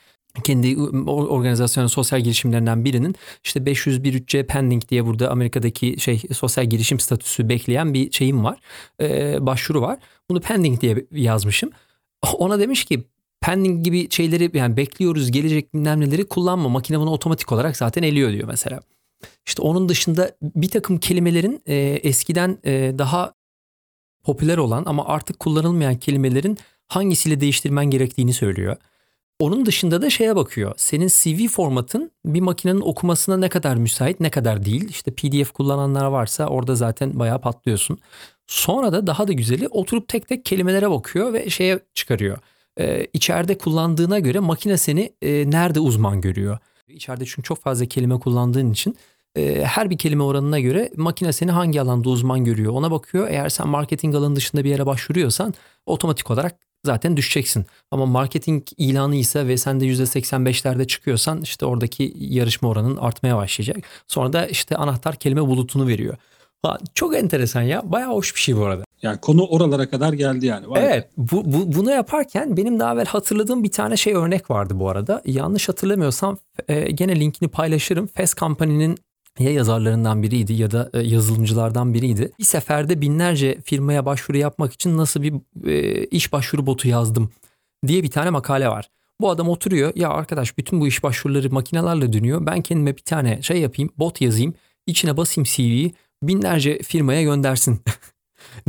kendi 0.44 0.78
organizasyonun 1.08 1.88
sosyal 1.88 2.22
girişimlerinden 2.22 2.86
birinin 2.86 3.16
işte 3.44 3.66
501 3.66 4.44
pending 4.44 4.90
diye 4.90 5.06
burada 5.06 5.32
Amerika'daki 5.32 6.00
şey 6.00 6.22
sosyal 6.34 6.66
girişim 6.66 7.00
statüsü 7.00 7.50
bekleyen 7.50 7.94
bir 7.94 8.12
şeyim 8.12 8.44
var. 8.44 8.60
Ee, 9.02 9.46
başvuru 9.46 9.82
var. 9.82 10.00
Bunu 10.30 10.42
pending 10.42 10.82
diye 10.82 11.06
yazmışım. 11.12 11.70
Ona 12.34 12.60
demiş 12.60 12.86
ki 12.86 13.04
pending 13.42 13.86
gibi 13.86 14.12
şeyleri 14.12 14.58
yani 14.58 14.78
bekliyoruz 14.78 15.32
gelecek 15.32 15.74
bilmem 15.74 16.02
neleri 16.02 16.28
kullanma. 16.28 16.70
Makine 16.70 17.00
bunu 17.00 17.12
otomatik 17.12 17.52
olarak 17.52 17.78
zaten 17.78 18.04
eliyor 18.04 18.32
diyor 18.32 18.48
mesela. 18.48 18.80
İşte 19.46 19.62
onun 19.62 19.90
dışında 19.90 20.32
bir 20.42 20.70
takım 20.70 20.98
kelimelerin 20.98 21.62
e, 21.66 21.76
eskiden 22.04 22.58
e, 22.66 22.94
daha 22.98 23.34
popüler 24.24 24.58
olan 24.58 24.84
ama 24.86 25.06
artık 25.06 25.40
kullanılmayan 25.40 25.96
kelimelerin 25.96 26.58
hangisiyle 26.88 27.42
değiştirmen 27.42 27.86
gerektiğini 27.86 28.34
söylüyor. 28.34 28.78
Onun 29.40 29.66
dışında 29.66 30.02
da 30.02 30.10
şeye 30.10 30.36
bakıyor. 30.36 30.74
Senin 30.78 31.08
CV 31.08 31.48
formatın 31.48 32.12
bir 32.26 32.42
makinenin 32.42 32.82
okumasına 32.82 33.38
ne 33.38 33.50
kadar 33.50 33.76
müsait 33.76 34.20
ne 34.20 34.30
kadar 34.30 34.66
değil. 34.66 34.90
İşte 34.90 35.12
PDF 35.12 35.52
kullananlar 35.52 36.06
varsa 36.06 36.48
orada 36.48 36.76
zaten 36.76 37.20
bayağı 37.20 37.42
patlıyorsun. 37.42 37.98
Sonra 38.48 38.92
da 38.92 39.08
daha 39.08 39.28
da 39.28 39.34
güzeli 39.34 39.68
oturup 39.68 40.08
tek 40.08 40.28
tek 40.28 40.46
kelimelere 40.46 40.90
bakıyor 40.90 41.34
ve 41.34 41.50
şeye 41.50 41.80
çıkarıyor. 41.94 42.38
Ee, 42.80 43.08
içeride 43.14 43.58
kullandığına 43.58 44.20
göre 44.20 44.40
makine 44.40 44.78
seni 44.78 45.14
e, 45.22 45.52
nerede 45.52 45.80
uzman 45.80 46.22
görüyor. 46.22 46.58
İçeride 46.88 47.26
çünkü 47.26 47.44
çok 47.44 47.62
fazla 47.62 47.86
kelime 47.86 48.20
kullandığın 48.20 48.72
için 48.72 48.98
e, 49.38 49.64
her 49.66 49.90
bir 49.90 49.98
kelime 49.98 50.24
oranına 50.24 50.60
göre 50.60 50.92
makine 50.96 51.34
seni 51.34 51.52
hangi 51.52 51.82
alanda 51.82 52.10
uzman 52.10 52.46
görüyor 52.46 52.74
ona 52.74 52.92
bakıyor. 52.92 53.28
Eğer 53.30 53.50
sen 53.50 53.68
marketing 53.68 54.16
alanı 54.16 54.36
dışında 54.36 54.64
bir 54.64 54.70
yere 54.70 54.86
başvuruyorsan 54.86 55.54
otomatik 55.86 56.32
olarak 56.32 56.56
zaten 56.86 57.18
düşeceksin. 57.18 57.66
Ama 57.92 58.06
marketing 58.06 58.64
ilanı 58.78 59.16
ise 59.16 59.48
ve 59.48 59.58
sen 59.58 59.80
de 59.80 59.86
%85'lerde 59.86 60.88
çıkıyorsan 60.88 61.42
işte 61.42 61.66
oradaki 61.66 62.14
yarışma 62.18 62.70
oranın 62.70 62.98
artmaya 62.98 63.38
başlayacak. 63.38 63.78
Sonra 64.08 64.34
da 64.34 64.48
işte 64.48 64.76
anahtar 64.76 65.16
kelime 65.16 65.42
bulutunu 65.42 65.88
veriyor. 65.88 66.18
Ha, 66.64 66.78
çok 66.94 67.16
enteresan 67.16 67.62
ya. 67.62 67.92
Bayağı 67.92 68.12
hoş 68.12 68.36
bir 68.36 68.40
şey 68.40 68.58
bu 68.58 68.66
arada. 68.66 68.84
Yani 69.02 69.18
konu 69.18 69.46
oralara 69.46 69.90
kadar 69.90 70.14
geldi 70.14 70.46
yani. 70.46 70.70
Vay 70.70 70.86
evet. 70.86 71.10
Bu, 71.18 71.54
bu, 71.54 71.74
bunu 71.76 71.92
yaparken 71.92 72.58
benim 72.58 72.80
daha 72.80 72.94
evvel 72.94 73.06
hatırladığım 73.06 73.64
bir 73.64 73.72
tane 73.72 73.98
şey 73.98 74.14
örnek 74.14 74.52
vardı 74.52 74.74
bu 74.80 74.90
arada. 74.90 75.22
Yanlış 75.26 75.70
hatırlamıyorsam 75.70 76.38
e, 76.68 76.92
gene 76.92 77.20
linkini 77.20 77.50
paylaşırım. 77.50 78.08
Fast 78.08 78.38
Company'nin 78.38 78.98
ya 79.40 79.52
yazarlarından 79.52 80.24
biriydi 80.24 80.54
ya 80.54 80.72
da 80.72 80.90
e, 80.94 81.00
yazılımcılardan 81.00 81.94
biriydi. 81.94 82.32
Bir 82.40 82.44
seferde 82.44 83.02
binlerce 83.02 83.62
firmaya 83.62 84.06
başvuru 84.06 84.38
yapmak 84.38 84.74
için 84.74 84.98
nasıl 84.98 85.22
bir 85.22 85.34
e, 85.66 86.06
iş 86.06 86.34
başvuru 86.34 86.66
botu 86.66 86.88
yazdım 86.88 87.32
diye 87.88 88.04
bir 88.04 88.12
tane 88.12 88.30
makale 88.30 88.68
var. 88.68 88.90
Bu 89.22 89.30
adam 89.30 89.50
oturuyor 89.50 89.92
ya 89.96 90.10
arkadaş 90.10 90.58
bütün 90.58 90.82
bu 90.82 90.88
iş 90.88 91.04
başvuruları 91.04 91.50
makinelerle 91.52 92.14
dönüyor. 92.14 92.46
Ben 92.46 92.62
kendime 92.62 92.98
bir 92.98 93.02
tane 93.02 93.42
şey 93.42 93.62
yapayım 93.62 93.92
bot 93.98 94.22
yazayım 94.22 94.54
içine 94.88 95.18
basayım 95.18 95.46
CV'yi 95.46 95.94
binlerce 96.24 96.80
firmaya 96.80 97.24
göndersin 97.24 97.82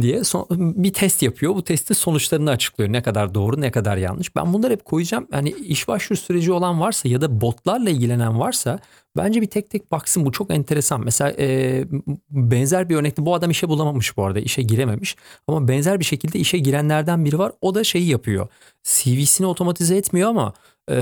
diye 0.02 0.24
son, 0.24 0.46
bir 0.50 0.92
test 0.92 1.22
yapıyor. 1.22 1.54
Bu 1.54 1.64
testin 1.64 1.94
sonuçlarını 1.94 2.50
açıklıyor. 2.50 2.92
Ne 2.92 3.02
kadar 3.02 3.34
doğru 3.34 3.60
ne 3.60 3.70
kadar 3.70 3.96
yanlış. 3.96 4.36
Ben 4.36 4.52
bunları 4.52 4.72
hep 4.72 4.84
koyacağım. 4.84 5.26
Yani 5.32 5.50
iş 5.50 5.88
başvuru 5.88 6.18
süreci 6.18 6.52
olan 6.52 6.80
varsa 6.80 7.08
ya 7.08 7.20
da 7.20 7.40
botlarla 7.40 7.90
ilgilenen 7.90 8.38
varsa 8.38 8.78
bence 9.16 9.42
bir 9.42 9.46
tek 9.46 9.70
tek 9.70 9.92
baksın. 9.92 10.24
Bu 10.24 10.32
çok 10.32 10.50
enteresan. 10.50 11.04
Mesela 11.04 11.32
e, 11.38 11.84
benzer 12.30 12.88
bir 12.88 12.96
örnekte 12.96 13.26
bu 13.26 13.34
adam 13.34 13.50
işe 13.50 13.68
bulamamış 13.68 14.16
bu 14.16 14.24
arada. 14.24 14.40
işe 14.40 14.62
girememiş. 14.62 15.16
Ama 15.48 15.68
benzer 15.68 16.00
bir 16.00 16.04
şekilde 16.04 16.38
işe 16.38 16.58
girenlerden 16.58 17.24
biri 17.24 17.38
var. 17.38 17.52
O 17.60 17.74
da 17.74 17.84
şeyi 17.84 18.08
yapıyor. 18.08 18.48
CV'sini 18.82 19.46
otomatize 19.46 19.96
etmiyor 19.96 20.28
ama 20.28 20.52
e, 20.90 20.96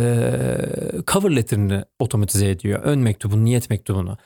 cover 1.07 1.37
letter'ını 1.37 1.85
otomatize 1.99 2.51
ediyor. 2.51 2.81
Ön 2.83 2.99
mektubunu, 2.99 3.45
niyet 3.45 3.71
mektubunu. 3.71 4.19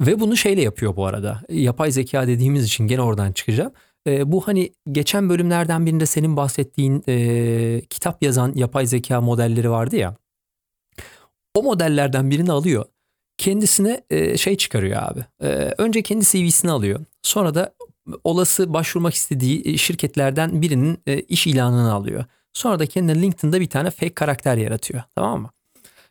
Ve 0.00 0.20
bunu 0.20 0.36
şeyle 0.36 0.62
yapıyor 0.62 0.96
bu 0.96 1.06
arada. 1.06 1.40
Yapay 1.48 1.90
zeka 1.90 2.26
dediğimiz 2.26 2.64
için 2.64 2.86
gene 2.86 3.00
oradan 3.02 3.32
çıkacağım. 3.32 3.72
E, 4.06 4.32
bu 4.32 4.48
hani 4.48 4.72
geçen 4.92 5.28
bölümlerden 5.28 5.86
birinde 5.86 6.06
senin 6.06 6.36
bahsettiğin 6.36 7.04
e, 7.08 7.82
kitap 7.90 8.22
yazan 8.22 8.52
yapay 8.54 8.86
zeka 8.86 9.20
modelleri 9.20 9.70
vardı 9.70 9.96
ya. 9.96 10.16
O 11.54 11.62
modellerden 11.62 12.30
birini 12.30 12.52
alıyor. 12.52 12.84
Kendisine 13.38 14.00
e, 14.10 14.36
şey 14.36 14.56
çıkarıyor 14.56 15.02
abi. 15.02 15.24
E, 15.42 15.74
önce 15.78 16.02
kendi 16.02 16.24
CV'sini 16.24 16.70
alıyor. 16.70 17.00
Sonra 17.22 17.54
da 17.54 17.74
olası 18.24 18.72
başvurmak 18.72 19.14
istediği 19.14 19.78
şirketlerden 19.78 20.62
birinin 20.62 20.98
e, 21.06 21.20
iş 21.20 21.46
ilanını 21.46 21.92
alıyor. 21.92 22.24
Sonra 22.52 22.78
da 22.78 22.86
kendine 22.86 23.22
LinkedIn'da 23.22 23.60
bir 23.60 23.68
tane 23.68 23.90
fake 23.90 24.14
karakter 24.14 24.56
yaratıyor. 24.56 25.02
Tamam 25.14 25.42
mı? 25.42 25.50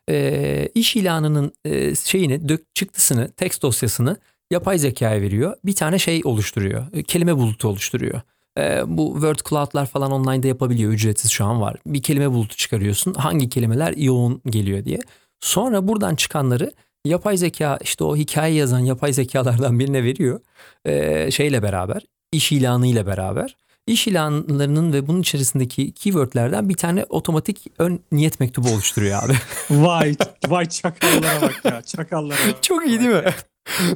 E, 0.10 0.70
iş 0.76 0.96
ilanının 0.96 1.54
e, 1.66 1.96
şeyini, 1.96 2.50
dök, 2.50 2.76
çıktısını, 2.76 3.32
text 3.32 3.62
dosyasını 3.62 4.18
yapay 4.54 4.78
zekaya 4.78 5.22
veriyor. 5.22 5.56
Bir 5.66 5.76
tane 5.76 6.00
şey 6.00 6.22
oluşturuyor. 6.24 6.86
E, 6.94 7.04
kelime 7.04 7.38
bulutu 7.38 7.68
oluşturuyor. 7.68 8.22
E, 8.58 8.82
bu 8.88 9.14
word 9.14 9.40
cloud'lar 9.50 9.86
falan 9.86 10.12
online'da 10.12 10.48
yapabiliyor. 10.48 10.92
Ücretsiz 10.92 11.32
şu 11.32 11.46
an 11.46 11.62
var. 11.62 11.76
Bir 11.86 12.02
kelime 12.02 12.32
bulutu 12.32 12.56
çıkarıyorsun. 12.56 13.14
Hangi 13.14 13.50
kelimeler 13.50 13.94
yoğun 13.98 14.42
geliyor 14.46 14.86
diye. 14.86 15.00
Sonra 15.42 15.88
buradan 15.88 16.16
çıkanları 16.16 16.72
yapay 17.06 17.38
zeka 17.38 17.80
işte 17.82 18.04
o 18.04 18.16
hikaye 18.16 18.54
yazan 18.54 18.80
yapay 18.80 19.14
zekalardan 19.14 19.80
birine 19.80 20.04
veriyor. 20.04 20.40
E, 20.86 21.32
şeyle 21.32 21.64
beraber, 21.64 22.02
iş 22.32 22.52
ilanı 22.52 22.88
ile 22.88 23.06
beraber. 23.06 23.56
İş 23.88 24.08
ilanlarının 24.08 24.94
ve 24.94 25.08
bunun 25.08 25.22
içerisindeki 25.22 25.92
keywordlerden 25.92 26.70
bir 26.70 26.78
tane 26.78 27.06
otomatik 27.10 27.66
ön 27.80 28.00
niyet 28.12 28.40
mektubu 28.40 28.70
oluşturuyor 28.70 29.24
abi. 29.24 29.34
vay 29.70 30.16
vay 30.48 30.70
çakallara 30.70 31.42
bak 31.42 31.62
ya 31.66 31.82
çakallara 31.82 32.38
bak. 32.48 32.64
Çok 32.64 32.88
iyi 32.88 33.00
değil 33.00 33.12
mi? 33.12 33.24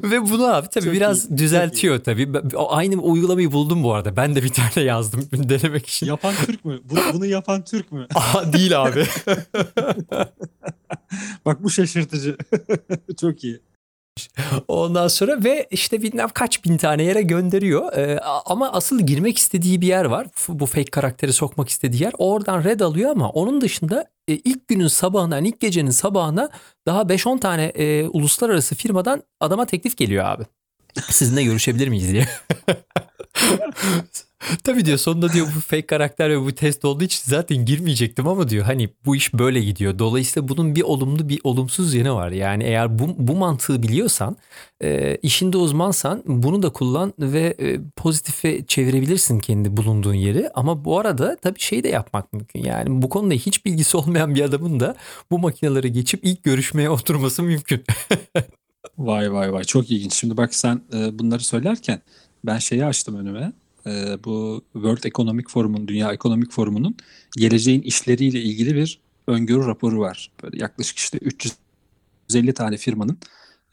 Ve 0.03 0.21
bunu 0.21 0.55
abi 0.55 0.67
tabii 0.69 0.85
çok 0.85 0.93
biraz 0.93 1.29
iyi, 1.29 1.37
düzeltiyor 1.37 1.99
tabii. 1.99 2.29
Aynı 2.69 3.01
uygulamayı 3.01 3.51
buldum 3.51 3.83
bu 3.83 3.93
arada. 3.93 4.15
Ben 4.15 4.35
de 4.35 4.43
bir 4.43 4.49
tane 4.49 4.85
yazdım 4.85 5.29
denemek 5.49 5.87
için. 5.87 6.07
Yapan 6.07 6.33
Türk 6.45 6.65
mü? 6.65 6.79
Bunu, 6.83 6.99
bunu 7.13 7.25
yapan 7.25 7.63
Türk 7.63 7.91
mü? 7.91 8.07
Aa, 8.15 8.53
değil 8.53 8.81
abi. 8.83 9.05
Bak 11.45 11.63
bu 11.63 11.69
şaşırtıcı. 11.69 12.37
çok 13.21 13.43
iyi. 13.43 13.59
Ondan 14.67 15.07
sonra 15.07 15.43
ve 15.43 15.67
işte 15.71 16.01
bilmem 16.01 16.29
kaç 16.33 16.65
bin 16.65 16.77
tane 16.77 17.03
yere 17.03 17.21
gönderiyor. 17.21 17.93
Ee, 17.93 18.19
ama 18.45 18.71
asıl 18.71 18.99
girmek 18.99 19.37
istediği 19.37 19.81
bir 19.81 19.87
yer 19.87 20.05
var. 20.05 20.27
Bu 20.49 20.65
fake 20.65 20.91
karakteri 20.91 21.33
sokmak 21.33 21.69
istediği 21.69 22.03
yer. 22.03 22.13
Oradan 22.17 22.63
red 22.63 22.79
alıyor 22.79 23.09
ama 23.11 23.29
onun 23.29 23.61
dışında 23.61 24.05
e, 24.27 24.33
ilk 24.33 24.67
günün 24.67 24.87
sabahından 24.87 25.35
yani 25.35 25.47
ilk 25.47 25.59
gecenin 25.59 25.91
sabahına 25.91 26.49
daha 26.87 27.01
5-10 27.01 27.39
tane 27.39 27.63
e, 27.63 28.07
uluslararası 28.07 28.75
firmadan 28.75 29.23
adama 29.39 29.65
teklif 29.65 29.97
geliyor 29.97 30.25
abi. 30.25 30.43
Sizinle 31.09 31.43
görüşebilir 31.43 31.87
miyiz 31.87 32.11
diye. 32.11 32.27
Tabii 34.63 34.85
diyor 34.85 34.97
sonunda 34.97 35.33
diyor 35.33 35.47
bu 35.55 35.59
fake 35.59 35.85
karakter 35.85 36.29
ve 36.29 36.41
bu 36.41 36.51
test 36.51 36.85
olduğu 36.85 37.03
için 37.03 37.21
zaten 37.25 37.65
girmeyecektim 37.65 38.27
ama 38.27 38.49
diyor 38.49 38.65
hani 38.65 38.89
bu 39.05 39.15
iş 39.15 39.33
böyle 39.33 39.61
gidiyor. 39.61 39.99
Dolayısıyla 39.99 40.47
bunun 40.47 40.75
bir 40.75 40.81
olumlu 40.81 41.29
bir 41.29 41.39
olumsuz 41.43 41.93
yanı 41.93 42.15
var. 42.15 42.31
Yani 42.31 42.63
eğer 42.63 42.99
bu, 42.99 43.15
bu 43.17 43.35
mantığı 43.35 43.83
biliyorsan 43.83 44.37
e, 44.83 45.17
işinde 45.21 45.57
uzmansan 45.57 46.23
bunu 46.25 46.63
da 46.63 46.69
kullan 46.69 47.13
ve 47.19 47.55
e, 47.59 47.79
pozitife 47.95 48.65
çevirebilirsin 48.65 49.39
kendi 49.39 49.77
bulunduğun 49.77 50.13
yeri. 50.13 50.49
Ama 50.49 50.85
bu 50.85 50.99
arada 50.99 51.37
tabii 51.41 51.59
şey 51.59 51.83
de 51.83 51.87
yapmak 51.87 52.33
mümkün. 52.33 52.63
Yani 52.63 53.01
bu 53.01 53.09
konuda 53.09 53.33
hiç 53.33 53.65
bilgisi 53.65 53.97
olmayan 53.97 54.35
bir 54.35 54.41
adamın 54.41 54.79
da 54.79 54.95
bu 55.31 55.39
makinelere 55.39 55.87
geçip 55.87 56.19
ilk 56.23 56.43
görüşmeye 56.43 56.89
oturması 56.89 57.43
mümkün. 57.43 57.83
Vay 58.97 59.33
vay 59.33 59.53
vay 59.53 59.63
çok 59.63 59.91
ilginç. 59.91 60.13
Şimdi 60.13 60.37
bak 60.37 60.55
sen 60.55 60.81
e, 60.93 61.19
bunları 61.19 61.43
söylerken 61.43 62.01
ben 62.45 62.57
şeyi 62.57 62.85
açtım 62.85 63.15
önüme. 63.15 63.53
E, 63.87 64.23
bu 64.23 64.65
World 64.73 65.03
Economic 65.03 65.45
Forum'un, 65.49 65.87
Dünya 65.87 66.13
Ekonomik 66.13 66.51
Forumu'nun 66.51 66.97
geleceğin 67.37 67.81
işleriyle 67.81 68.41
ilgili 68.41 68.75
bir 68.75 68.99
öngörü 69.27 69.67
raporu 69.67 69.99
var. 69.99 70.31
Böyle 70.43 70.57
yaklaşık 70.57 70.97
işte 70.97 71.17
350 71.17 72.53
tane 72.53 72.77
firmanın 72.77 73.17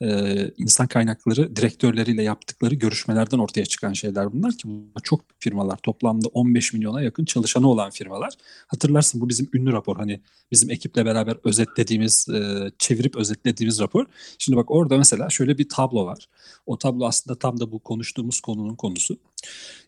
e, 0.03 0.51
insan 0.59 0.87
kaynakları 0.87 1.57
direktörleriyle 1.57 2.23
yaptıkları 2.23 2.75
görüşmelerden 2.75 3.39
ortaya 3.39 3.67
çıkan 3.67 3.93
şeyler 3.93 4.33
bunlar 4.33 4.53
ki 4.53 4.69
bunlar 4.69 5.03
çok 5.03 5.21
firmalar 5.39 5.77
toplamda 5.77 6.29
15 6.29 6.73
milyona 6.73 7.03
yakın 7.03 7.25
çalışanı 7.25 7.69
olan 7.69 7.91
firmalar. 7.91 8.35
Hatırlarsın 8.67 9.21
bu 9.21 9.29
bizim 9.29 9.49
ünlü 9.53 9.73
rapor 9.73 9.97
hani 9.97 10.21
bizim 10.53 10.71
ekiple 10.71 11.05
beraber 11.05 11.37
özetlediğimiz 11.45 12.29
e, 12.29 12.71
çevirip 12.79 13.17
özetlediğimiz 13.17 13.81
rapor. 13.81 14.07
Şimdi 14.39 14.57
bak 14.57 14.71
orada 14.71 14.99
mesela 14.99 15.31
şöyle 15.31 15.59
bir 15.59 15.69
tablo 15.69 16.07
var. 16.07 16.29
O 16.67 16.79
tablo 16.79 17.07
aslında 17.07 17.39
tam 17.39 17.61
da 17.61 17.73
bu 17.73 17.79
konuştuğumuz 17.79 18.41
konunun 18.41 18.75
konusu. 18.75 19.19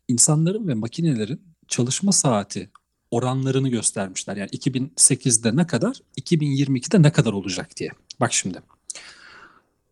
İnsanların 0.08 0.68
ve 0.68 0.74
makinelerin 0.74 1.40
çalışma 1.68 2.12
saati 2.12 2.70
oranlarını 3.10 3.68
göstermişler. 3.68 4.36
Yani 4.36 4.50
2008'de 4.50 5.56
ne 5.56 5.66
kadar, 5.66 6.00
2022'de 6.20 7.02
ne 7.02 7.12
kadar 7.12 7.32
olacak 7.32 7.76
diye. 7.76 7.90
Bak 8.20 8.32
şimdi. 8.32 8.58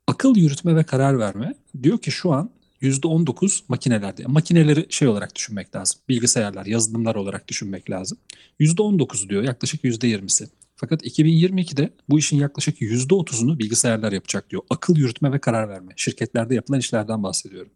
Akıl 0.07 0.37
yürütme 0.37 0.77
ve 0.77 0.85
karar 0.85 1.19
verme 1.19 1.55
diyor 1.83 1.99
ki 1.99 2.11
şu 2.11 2.33
an 2.33 2.51
%19 2.83 3.63
makinelerde. 3.69 4.25
Makineleri 4.27 4.87
şey 4.89 5.09
olarak 5.09 5.37
düşünmek 5.37 5.77
lazım. 5.77 6.01
Bilgisayarlar, 6.09 6.67
yazılımlar 6.67 7.15
olarak 7.15 7.49
düşünmek 7.49 7.91
lazım. 7.91 8.19
%19 8.61 9.29
diyor 9.29 9.43
yaklaşık 9.43 9.85
%20'si. 9.85 10.49
Fakat 10.77 11.03
2022'de 11.03 11.91
bu 12.09 12.19
işin 12.19 12.37
yaklaşık 12.37 12.81
%30'unu 12.81 13.59
bilgisayarlar 13.59 14.13
yapacak 14.13 14.51
diyor. 14.51 14.63
Akıl 14.71 14.97
yürütme 14.97 15.33
ve 15.33 15.39
karar 15.39 15.69
verme. 15.69 15.93
Şirketlerde 15.97 16.55
yapılan 16.55 16.81
işlerden 16.81 17.23
bahsediyorum. 17.23 17.73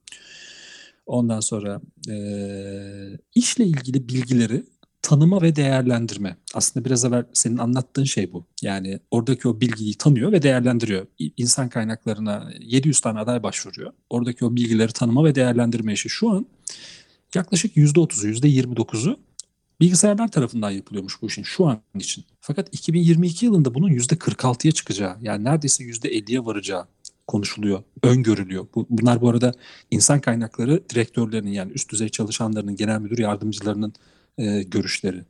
Ondan 1.07 1.41
sonra 1.41 1.81
e, 2.09 2.15
işle 3.35 3.65
ilgili 3.65 4.09
bilgileri 4.09 4.65
tanıma 5.03 5.43
ve 5.43 5.57
değerlendirme. 5.57 6.37
Aslında 6.55 6.85
biraz 6.85 7.05
evvel 7.05 7.25
senin 7.33 7.59
anlattığın 7.59 8.05
şey 8.05 8.33
bu. 8.33 8.47
Yani 8.63 9.01
oradaki 9.11 9.49
o 9.49 9.61
bilgiyi 9.61 9.95
tanıyor 9.95 10.33
ve 10.33 10.43
değerlendiriyor. 10.43 11.07
İnsan 11.37 11.69
kaynaklarına 11.69 12.51
700 12.61 13.01
tane 13.01 13.19
aday 13.19 13.43
başvuruyor. 13.43 13.93
Oradaki 14.11 14.45
o 14.45 14.57
bilgileri 14.57 14.93
tanıma 14.93 15.25
ve 15.25 15.35
değerlendirme 15.35 15.93
işi 15.93 16.09
şu 16.09 16.31
an 16.31 16.47
yaklaşık 17.35 17.77
%30'u, 17.77 18.29
%29'u 18.29 19.17
bilgisayarlar 19.81 20.29
tarafından 20.29 20.71
yapılıyormuş 20.71 21.23
bu 21.23 21.27
işin 21.27 21.43
şu 21.43 21.67
an 21.67 21.81
için. 21.95 22.25
Fakat 22.41 22.69
2022 22.73 23.47
yılında 23.47 23.75
bunun 23.75 23.89
%46'ya 23.91 24.73
çıkacağı 24.73 25.17
yani 25.23 25.45
neredeyse 25.45 25.85
%50'ye 25.85 26.45
varacağı 26.45 26.87
konuşuluyor, 27.27 27.83
öngörülüyor. 28.03 28.67
Bu, 28.75 28.87
bunlar 28.91 29.21
bu 29.21 29.29
arada 29.29 29.53
insan 29.91 30.21
kaynakları 30.21 30.83
direktörlerinin 30.91 31.51
yani 31.51 31.73
üst 31.73 31.93
düzey 31.93 32.09
çalışanlarının, 32.09 32.77
genel 32.77 33.01
müdür 33.01 33.19
yardımcılarının 33.19 33.93
e, 34.39 34.63
görüşleri. 34.63 35.25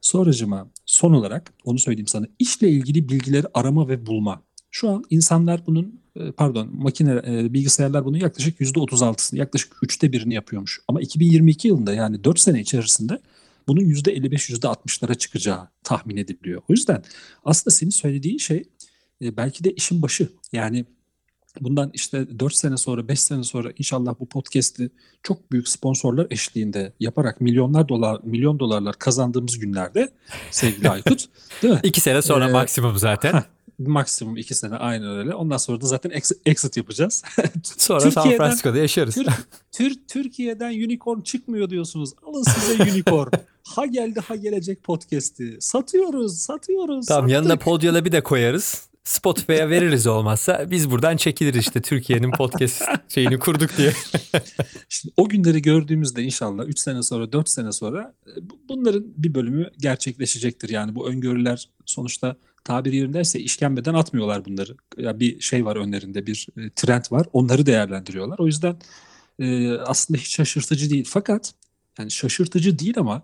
Sonracıma 0.00 0.68
son 0.86 1.12
olarak 1.12 1.52
onu 1.64 1.78
söyleyeyim 1.78 2.06
sana 2.06 2.26
işle 2.38 2.70
ilgili 2.70 3.08
bilgileri 3.08 3.46
arama 3.54 3.88
ve 3.88 4.06
bulma. 4.06 4.42
Şu 4.70 4.90
an 4.90 5.04
insanlar 5.10 5.66
bunun 5.66 6.00
e, 6.16 6.32
pardon 6.32 6.70
makine 6.76 7.22
e, 7.26 7.52
bilgisayarlar 7.52 8.04
bunun 8.04 8.18
yaklaşık 8.18 8.60
%36'sını 8.60 9.38
yaklaşık 9.38 9.72
üçte 9.82 10.12
birini 10.12 10.34
yapıyormuş. 10.34 10.80
Ama 10.88 11.00
2022 11.00 11.68
yılında 11.68 11.94
yani 11.94 12.24
4 12.24 12.40
sene 12.40 12.60
içerisinde 12.60 13.20
bunun 13.68 13.80
%55 13.80 14.52
%60'lara 14.52 15.18
çıkacağı 15.18 15.68
tahmin 15.84 16.16
ediliyor. 16.16 16.62
O 16.68 16.72
yüzden 16.72 17.02
aslında 17.44 17.74
senin 17.74 17.90
söylediğin 17.90 18.38
şey 18.38 18.64
e, 19.22 19.36
belki 19.36 19.64
de 19.64 19.72
işin 19.72 20.02
başı. 20.02 20.28
Yani 20.52 20.84
bundan 21.60 21.90
işte 21.94 22.38
4 22.38 22.54
sene 22.54 22.76
sonra 22.76 23.08
5 23.08 23.20
sene 23.20 23.42
sonra 23.42 23.68
inşallah 23.78 24.14
bu 24.20 24.26
podcast'i 24.26 24.90
çok 25.22 25.52
büyük 25.52 25.68
sponsorlar 25.68 26.26
eşliğinde 26.30 26.92
yaparak 27.00 27.40
milyonlar 27.40 27.88
dolar 27.88 28.20
milyon 28.24 28.58
dolarlar 28.58 28.98
kazandığımız 28.98 29.58
günlerde 29.58 30.12
sevgili 30.50 30.90
Aykut 30.90 31.24
değil 31.62 31.74
mi? 31.74 31.80
2 31.82 32.00
sene 32.00 32.22
sonra 32.22 32.48
Ee, 32.48 32.52
maksimum 32.52 32.98
zaten. 32.98 33.44
Maksimum 33.78 34.36
2 34.36 34.54
sene 34.54 34.76
aynen 34.76 35.16
öyle. 35.16 35.34
Ondan 35.34 35.56
sonra 35.56 35.80
da 35.80 35.86
zaten 35.86 36.10
ex- 36.10 36.38
exit 36.46 36.76
yapacağız. 36.76 37.22
Sonra 37.62 38.10
San 38.10 38.30
Francisco'da 38.36 38.78
yaşarız. 38.78 39.14
Tür- 39.14 39.26
Tür- 39.72 39.98
Türkiye'den 40.08 40.70
unicorn 40.70 41.20
çıkmıyor 41.20 41.70
diyorsunuz. 41.70 42.10
Alın 42.26 42.42
size 42.42 42.82
unicorn. 42.82 43.28
ha 43.62 43.86
geldi 43.86 44.20
ha 44.20 44.36
gelecek 44.36 44.82
podcast'i. 44.82 45.56
Satıyoruz, 45.60 46.38
satıyoruz. 46.38 47.06
Tamam 47.06 47.22
sattık. 47.22 47.34
yanına 47.34 47.56
Podyal'a 47.58 48.04
bir 48.04 48.12
de 48.12 48.22
koyarız. 48.22 48.88
Spotify'a 49.04 49.70
veririz 49.70 50.06
olmazsa 50.06 50.70
biz 50.70 50.90
buradan 50.90 51.16
çekiliriz 51.16 51.60
işte 51.60 51.82
Türkiye'nin 51.82 52.30
podcast 52.30 52.82
şeyini 53.08 53.38
kurduk 53.38 53.70
diye. 53.76 53.92
Şimdi 54.88 55.14
o 55.16 55.28
günleri 55.28 55.62
gördüğümüzde 55.62 56.22
inşallah 56.22 56.64
3 56.66 56.78
sene 56.78 57.02
sonra 57.02 57.32
4 57.32 57.48
sene 57.48 57.72
sonra 57.72 58.14
e, 58.26 58.50
bu- 58.50 58.58
bunların 58.68 59.04
bir 59.16 59.34
bölümü 59.34 59.70
gerçekleşecektir. 59.78 60.68
Yani 60.68 60.94
bu 60.94 61.08
öngörüler 61.08 61.68
sonuçta 61.86 62.36
tabiri 62.64 62.96
yerindeyse 62.96 63.40
işkembeden 63.40 63.94
atmıyorlar 63.94 64.44
bunları. 64.44 64.76
Ya 64.98 65.20
bir 65.20 65.40
şey 65.40 65.64
var 65.64 65.76
önlerinde 65.76 66.26
bir 66.26 66.46
e, 66.56 66.70
trend 66.76 67.04
var 67.10 67.26
onları 67.32 67.66
değerlendiriyorlar. 67.66 68.38
O 68.38 68.46
yüzden 68.46 68.76
e, 69.38 69.72
aslında 69.72 70.18
hiç 70.20 70.34
şaşırtıcı 70.34 70.90
değil. 70.90 71.04
Fakat 71.08 71.54
yani 71.98 72.10
şaşırtıcı 72.10 72.78
değil 72.78 72.98
ama 72.98 73.22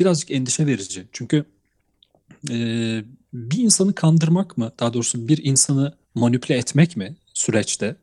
birazcık 0.00 0.30
endişe 0.30 0.66
verici. 0.66 1.06
Çünkü 1.12 1.44
bir 3.32 3.58
insanı 3.58 3.94
kandırmak 3.94 4.58
mı 4.58 4.72
daha 4.80 4.94
doğrusu 4.94 5.28
bir 5.28 5.44
insanı 5.44 5.94
manipüle 6.14 6.56
etmek 6.58 6.96
mi 6.96 7.16
süreçte 7.34 7.96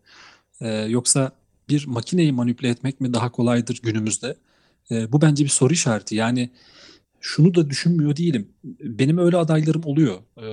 E, 0.61 0.69
yoksa 0.73 1.31
bir 1.69 1.87
makineyi 1.87 2.31
manipüle 2.31 2.69
etmek 2.69 3.01
mi 3.01 3.13
daha 3.13 3.31
kolaydır 3.31 3.79
günümüzde? 3.83 4.35
E, 4.91 5.11
bu 5.11 5.21
bence 5.21 5.43
bir 5.43 5.49
soru 5.49 5.73
işareti. 5.73 6.15
Yani 6.15 6.49
şunu 7.21 7.55
da 7.55 7.69
düşünmüyor 7.69 8.15
değilim. 8.15 8.49
Benim 8.83 9.17
öyle 9.17 9.37
adaylarım 9.37 9.83
oluyor. 9.85 10.19
E, 10.41 10.47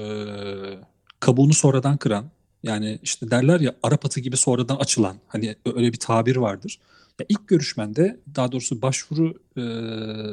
kabuğunu 1.21 1.55
sonradan 1.55 1.97
kıran. 1.97 2.31
Yani 2.63 2.99
işte 3.03 3.31
derler 3.31 3.61
ya 3.61 3.75
Arap 3.83 4.07
atı 4.07 4.21
gibi 4.21 4.37
sonradan 4.37 4.77
açılan. 4.77 5.17
Hani 5.29 5.57
öyle 5.75 5.93
bir 5.93 5.99
tabir 5.99 6.37
vardır. 6.37 6.79
Ya 7.21 7.27
ilk 7.29 7.49
görüşmende 7.49 8.21
daha 8.37 8.53
doğrusu 8.53 8.83
başvuru 8.83 9.35
e, 9.59 9.63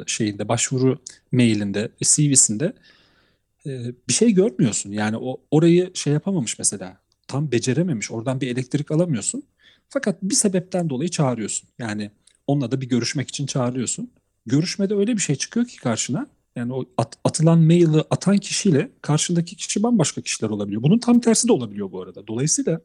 şeyinde, 0.08 0.48
başvuru 0.48 1.00
mailinde, 1.32 1.90
CV'sinde 2.02 2.66
e, 2.66 2.74
bir 4.08 4.14
şey 4.14 4.32
görmüyorsun. 4.32 4.92
Yani 4.92 5.18
o 5.18 5.42
orayı 5.52 5.92
şey 5.94 6.14
yapamamış 6.14 6.60
mesela. 6.60 6.98
Tam 7.28 7.52
becerememiş. 7.52 8.12
Oradan 8.12 8.42
bir 8.42 8.48
elektrik 8.48 8.92
alamıyorsun. 8.92 9.44
Fakat 9.90 10.24
bir 10.24 10.36
sebepten 10.36 10.90
dolayı 10.90 11.10
çağırıyorsun. 11.10 11.70
Yani 11.80 12.12
onunla 12.48 12.72
da 12.72 12.82
bir 12.82 12.90
görüşmek 12.90 13.30
için 13.30 13.46
çağırıyorsun. 13.46 14.12
Görüşmede 14.46 14.96
öyle 14.96 15.14
bir 15.14 15.22
şey 15.22 15.36
çıkıyor 15.36 15.66
ki 15.66 15.78
karşına. 15.78 16.28
Yani 16.56 16.74
o 16.74 16.86
at- 16.98 17.18
atılan 17.24 17.60
maili 17.60 18.04
atan 18.10 18.38
kişiyle 18.38 18.92
karşındaki 19.02 19.56
kişi 19.56 19.84
bambaşka 19.84 20.22
kişiler 20.22 20.50
olabiliyor. 20.50 20.84
Bunun 20.84 21.00
tam 21.00 21.20
tersi 21.20 21.48
de 21.48 21.52
olabiliyor 21.52 21.92
bu 21.92 22.02
arada. 22.02 22.28
Dolayısıyla 22.28 22.82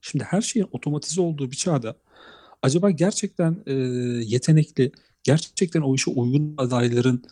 şimdi 0.00 0.24
her 0.24 0.42
şeyin 0.42 0.68
otomatize 0.72 1.20
olduğu 1.20 1.50
bir 1.50 1.56
çağda 1.56 1.96
acaba 2.62 2.90
gerçekten 2.90 3.56
e, 3.66 3.72
yetenekli, 4.24 4.92
gerçekten 5.22 5.80
o 5.80 5.94
işe 5.94 6.10
uygun 6.10 6.54
adayların 6.58 7.24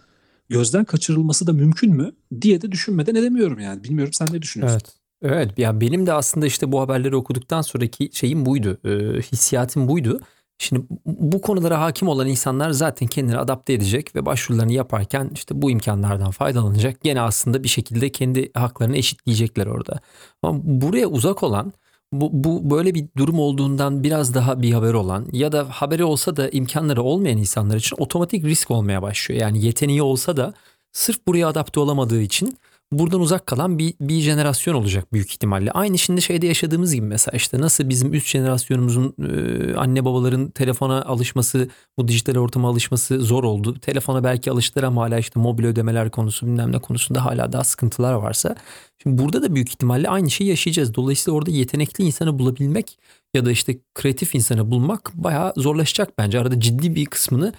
gözden 0.48 0.84
kaçırılması 0.84 1.46
da 1.46 1.52
mümkün 1.52 1.94
mü 1.94 2.12
diye 2.40 2.62
de 2.62 2.72
düşünmeden 2.72 3.14
edemiyorum 3.14 3.58
yani. 3.58 3.84
Bilmiyorum 3.84 4.12
sen 4.12 4.28
ne 4.32 4.42
düşünüyorsun? 4.42 4.80
Evet. 4.84 4.98
Evet 5.22 5.58
ya 5.58 5.80
benim 5.80 6.06
de 6.06 6.12
aslında 6.12 6.46
işte 6.46 6.72
bu 6.72 6.80
haberleri 6.80 7.16
okuduktan 7.16 7.62
sonraki 7.62 8.10
şeyim 8.12 8.46
buydu. 8.46 8.78
E, 8.84 9.20
hissiyatım 9.20 9.88
buydu. 9.88 10.20
Şimdi 10.58 10.86
bu 11.06 11.40
konulara 11.40 11.80
hakim 11.80 12.08
olan 12.08 12.26
insanlar 12.28 12.70
zaten 12.70 13.08
kendini 13.08 13.38
adapte 13.38 13.72
edecek 13.72 14.16
ve 14.16 14.26
başvurularını 14.26 14.72
yaparken 14.72 15.30
işte 15.34 15.62
bu 15.62 15.70
imkanlardan 15.70 16.30
faydalanacak. 16.30 17.00
Gene 17.02 17.20
aslında 17.20 17.62
bir 17.62 17.68
şekilde 17.68 18.12
kendi 18.12 18.50
haklarını 18.54 18.96
eşitleyecekler 18.96 19.66
orada. 19.66 20.00
Ama 20.42 20.60
buraya 20.64 21.06
uzak 21.06 21.42
olan 21.42 21.72
bu, 22.12 22.30
bu 22.32 22.70
böyle 22.70 22.94
bir 22.94 23.06
durum 23.16 23.38
olduğundan 23.38 24.02
biraz 24.04 24.34
daha 24.34 24.62
bir 24.62 24.72
haber 24.72 24.94
olan 24.94 25.26
ya 25.32 25.52
da 25.52 25.66
haberi 25.70 26.04
olsa 26.04 26.36
da 26.36 26.48
imkanları 26.48 27.02
olmayan 27.02 27.38
insanlar 27.38 27.76
için 27.76 27.96
otomatik 27.98 28.44
risk 28.44 28.70
olmaya 28.70 29.02
başlıyor. 29.02 29.40
Yani 29.40 29.64
yeteneği 29.64 30.02
olsa 30.02 30.36
da 30.36 30.54
sırf 30.92 31.26
buraya 31.26 31.48
adapte 31.48 31.80
olamadığı 31.80 32.22
için 32.22 32.58
buradan 32.92 33.20
uzak 33.20 33.46
kalan 33.46 33.78
bir, 33.78 33.94
bir 34.00 34.20
jenerasyon 34.20 34.74
olacak 34.74 35.12
büyük 35.12 35.30
ihtimalle. 35.30 35.70
Aynı 35.70 35.98
şimdi 35.98 36.22
şeyde 36.22 36.46
yaşadığımız 36.46 36.94
gibi 36.94 37.06
mesela 37.06 37.36
işte 37.36 37.60
nasıl 37.60 37.88
bizim 37.88 38.14
üst 38.14 38.28
jenerasyonumuzun 38.28 39.14
e, 39.18 39.74
anne 39.76 40.04
babaların 40.04 40.50
telefona 40.50 41.02
alışması, 41.02 41.68
bu 41.98 42.08
dijital 42.08 42.36
ortama 42.36 42.68
alışması 42.68 43.20
zor 43.20 43.44
oldu. 43.44 43.80
Telefona 43.80 44.24
belki 44.24 44.50
alıştılar 44.50 44.84
ama 44.84 45.02
hala 45.02 45.18
işte 45.18 45.40
mobil 45.40 45.64
ödemeler 45.64 46.10
konusu 46.10 46.46
bilmem 46.46 46.72
ne 46.72 46.78
konusunda 46.78 47.24
hala 47.24 47.52
daha 47.52 47.64
sıkıntılar 47.64 48.12
varsa. 48.12 48.56
Şimdi 49.02 49.22
burada 49.22 49.42
da 49.42 49.54
büyük 49.54 49.68
ihtimalle 49.68 50.08
aynı 50.08 50.30
şeyi 50.30 50.50
yaşayacağız. 50.50 50.94
Dolayısıyla 50.94 51.36
orada 51.36 51.50
yetenekli 51.50 52.04
insanı 52.04 52.38
bulabilmek 52.38 52.98
ya 53.34 53.46
da 53.46 53.50
işte 53.50 53.78
kreatif 53.94 54.34
insanı 54.34 54.70
bulmak 54.70 55.10
bayağı 55.14 55.52
zorlaşacak 55.56 56.18
bence. 56.18 56.40
Arada 56.40 56.60
ciddi 56.60 56.94
bir 56.94 57.06
kısmını 57.06 57.52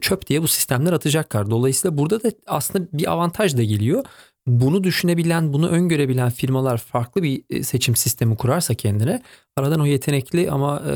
çöp 0.00 0.26
diye 0.26 0.42
bu 0.42 0.48
sistemler 0.48 0.92
atacaklar. 0.92 1.50
Dolayısıyla 1.50 1.98
burada 1.98 2.22
da 2.22 2.30
aslında 2.46 2.88
bir 2.92 3.12
avantaj 3.12 3.56
da 3.56 3.62
geliyor. 3.62 4.04
Bunu 4.46 4.84
düşünebilen, 4.84 5.52
bunu 5.52 5.68
öngörebilen 5.68 6.30
firmalar 6.30 6.78
farklı 6.78 7.22
bir 7.22 7.42
e, 7.50 7.62
seçim 7.62 7.96
sistemi 7.96 8.36
kurarsa 8.36 8.74
kendine 8.74 9.22
aradan 9.56 9.80
o 9.80 9.86
yetenekli 9.86 10.50
ama 10.50 10.82
e, 10.90 10.94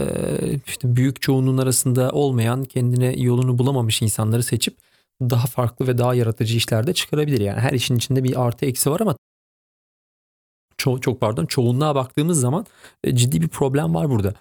işte 0.67 0.97
büyük 0.97 1.23
çoğunluğun 1.23 1.59
arasında 1.59 2.11
olmayan, 2.11 2.65
kendine 2.65 3.15
yolunu 3.17 3.59
bulamamış 3.59 4.03
insanları 4.03 4.43
seçip 4.43 4.79
daha 5.21 5.47
farklı 5.47 5.87
ve 5.87 5.99
daha 5.99 6.15
yaratıcı 6.15 6.57
işlerde 6.57 6.95
çıkarabilir. 6.95 7.41
Yani 7.41 7.61
her 7.61 7.73
işin 7.73 7.97
içinde 7.97 8.25
bir 8.25 8.47
artı 8.47 8.67
eksi 8.67 8.91
var 8.91 9.01
ama 9.01 9.17
ço- 10.79 11.01
çok 11.01 11.21
pardon 11.21 11.47
çoğunluğa 11.47 11.95
baktığımız 11.95 12.41
zaman 12.41 12.67
e, 13.05 13.17
ciddi 13.17 13.43
bir 13.43 13.49
problem 13.49 13.95
var 13.95 14.11
burada. 14.11 14.35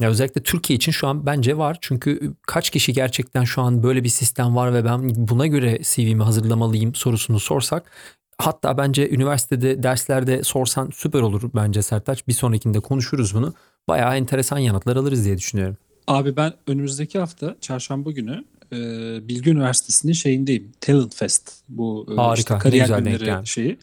Ya 0.00 0.10
özellikle 0.10 0.42
Türkiye 0.42 0.76
için 0.76 0.92
şu 0.92 1.06
an 1.08 1.26
bence 1.26 1.58
var. 1.58 1.78
Çünkü 1.80 2.34
kaç 2.46 2.70
kişi 2.70 2.92
gerçekten 2.92 3.44
şu 3.44 3.62
an 3.62 3.82
böyle 3.82 4.04
bir 4.04 4.08
sistem 4.08 4.56
var 4.56 4.74
ve 4.74 4.84
ben 4.84 5.28
buna 5.28 5.46
göre 5.46 5.78
CV'mi 5.82 6.22
hazırlamalıyım 6.22 6.94
sorusunu 6.94 7.40
sorsak 7.40 7.90
hatta 8.38 8.78
bence 8.78 9.10
üniversitede 9.10 9.82
derslerde 9.82 10.42
sorsan 10.42 10.90
süper 10.94 11.20
olur 11.20 11.50
bence 11.54 11.82
Sertaç. 11.82 12.28
Bir 12.28 12.32
sonrakinde 12.32 12.80
konuşuruz 12.80 13.34
bunu. 13.34 13.54
Bayağı 13.88 14.16
enteresan 14.16 14.58
yanıtlar 14.58 14.96
alırız 14.96 15.24
diye 15.24 15.38
düşünüyorum. 15.38 15.76
Abi 16.06 16.36
ben 16.36 16.52
önümüzdeki 16.66 17.18
hafta 17.18 17.56
çarşamba 17.60 18.10
günü 18.10 18.44
e, 18.72 18.78
Bilgi 19.28 19.50
Üniversitesi'nin 19.50 20.12
şeyindeyim. 20.12 20.72
Talent 20.80 21.14
Fest. 21.14 21.52
Bu 21.68 22.06
e, 22.10 22.14
Harika, 22.14 22.34
işte 22.34 22.58
kariyer 22.58 22.98
günleri 22.98 23.24
gelmiş. 23.24 23.50
şeyi. 23.50 23.78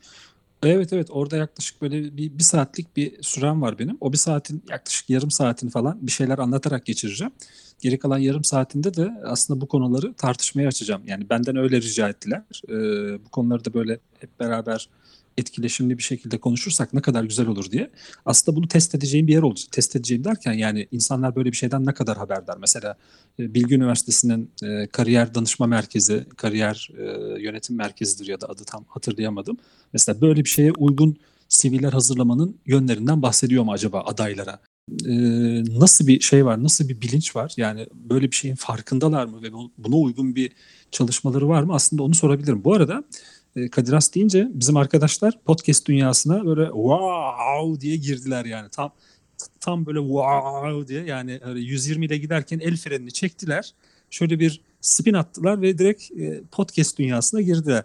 Evet 0.64 0.94
evet 0.94 1.08
orada 1.12 1.38
yaklaşık 1.38 1.82
böyle 1.82 2.18
bir, 2.18 2.38
bir 2.38 2.44
saatlik 2.44 2.98
bir 2.98 3.24
sürem 3.24 3.62
var 3.62 3.80
benim. 3.80 3.98
O 4.02 4.14
bir 4.14 4.18
saatin 4.18 4.64
yaklaşık 4.70 5.10
yarım 5.10 5.32
saatini 5.32 5.70
falan 5.72 5.98
bir 6.02 6.12
şeyler 6.12 6.38
anlatarak 6.38 6.86
geçireceğim. 6.86 7.34
Geri 7.82 8.00
kalan 8.00 8.18
yarım 8.18 8.44
saatinde 8.44 8.94
de 8.94 9.12
aslında 9.24 9.62
bu 9.62 9.68
konuları 9.68 10.14
tartışmaya 10.14 10.68
açacağım. 10.68 11.02
Yani 11.08 11.30
benden 11.30 11.56
öyle 11.56 11.82
rica 11.82 12.10
ettiler. 12.10 12.44
Ee, 12.70 12.74
bu 13.26 13.30
konuları 13.30 13.66
da 13.66 13.74
böyle 13.74 14.00
hep 14.20 14.40
beraber 14.40 14.90
etkileşimli 15.38 15.98
bir 15.98 16.04
şekilde 16.04 16.38
konuşursak 16.38 16.94
ne 16.94 17.02
kadar 17.02 17.24
güzel 17.24 17.48
olur 17.48 17.72
diye. 17.72 17.92
Aslında 18.26 18.58
bunu 18.58 18.68
test 18.68 18.96
edeceğim 18.96 19.28
bir 19.28 19.34
yer 19.34 19.42
olacak. 19.42 19.72
Test 19.72 19.96
edeceğim 19.96 20.24
derken 20.24 20.54
yani 20.54 20.88
insanlar 20.92 21.36
böyle 21.36 21.52
bir 21.52 21.58
şeyden 21.58 21.86
ne 21.86 21.94
kadar 21.94 22.18
haberdar? 22.18 22.58
Mesela 22.58 22.96
e, 23.40 23.54
Bilgi 23.54 23.76
Üniversitesi'nin 23.76 24.52
e, 24.64 24.88
kariyer 24.88 25.36
danışma 25.36 25.68
merkezi, 25.68 26.26
kariyer 26.38 26.90
e, 26.98 27.04
yönetim 27.42 27.76
merkezidir 27.76 28.28
ya 28.28 28.42
da 28.42 28.50
adı 28.50 28.64
tam 28.64 28.86
hatırlayamadım. 28.88 29.58
Mesela 29.94 30.22
böyle 30.22 30.44
bir 30.44 30.50
şeye 30.50 30.72
uygun 30.72 31.18
CV'ler 31.50 31.94
hazırlamanın 31.94 32.58
yönlerinden 32.66 33.22
bahsediyor 33.22 33.64
mu 33.64 33.72
acaba 33.72 34.02
adaylara? 34.02 34.60
Ee, 35.06 35.64
nasıl 35.80 36.08
bir 36.08 36.20
şey 36.20 36.46
var, 36.46 36.64
nasıl 36.64 36.90
bir 36.90 37.02
bilinç 37.02 37.36
var? 37.36 37.54
Yani 37.58 37.88
böyle 37.94 38.32
bir 38.32 38.36
şeyin 38.36 38.56
farkındalar 38.56 39.26
mı 39.26 39.42
ve 39.44 39.54
bu- 39.54 39.72
buna 39.78 39.96
uygun 39.96 40.36
bir 40.36 40.52
çalışmaları 40.92 41.48
var 41.48 41.64
mı? 41.64 41.74
Aslında 41.74 42.04
onu 42.04 42.14
sorabilirim. 42.16 42.64
Bu 42.64 42.74
arada 42.74 43.04
e, 43.56 43.70
Kadir 43.70 43.94
Has 43.94 44.14
deyince 44.16 44.48
bizim 44.54 44.78
arkadaşlar 44.78 45.40
podcast 45.46 45.88
dünyasına 45.88 46.46
böyle 46.46 46.66
wow 46.66 47.82
diye 47.82 47.96
girdiler 47.98 48.46
yani. 48.46 48.70
Tam 48.70 48.94
tam 49.60 49.86
böyle 49.86 50.00
wow 50.00 50.88
diye 50.88 51.04
yani 51.04 51.40
öyle 51.44 51.60
120 51.60 52.06
ile 52.06 52.18
giderken 52.18 52.60
el 52.60 52.78
frenini 52.78 53.12
çektiler. 53.12 53.74
Şöyle 54.10 54.40
bir 54.40 54.62
spin 54.82 55.14
attılar 55.14 55.62
ve 55.62 55.78
direkt 55.78 56.12
e, 56.12 56.42
podcast 56.52 56.98
dünyasına 57.00 57.42
girdiler. 57.42 57.84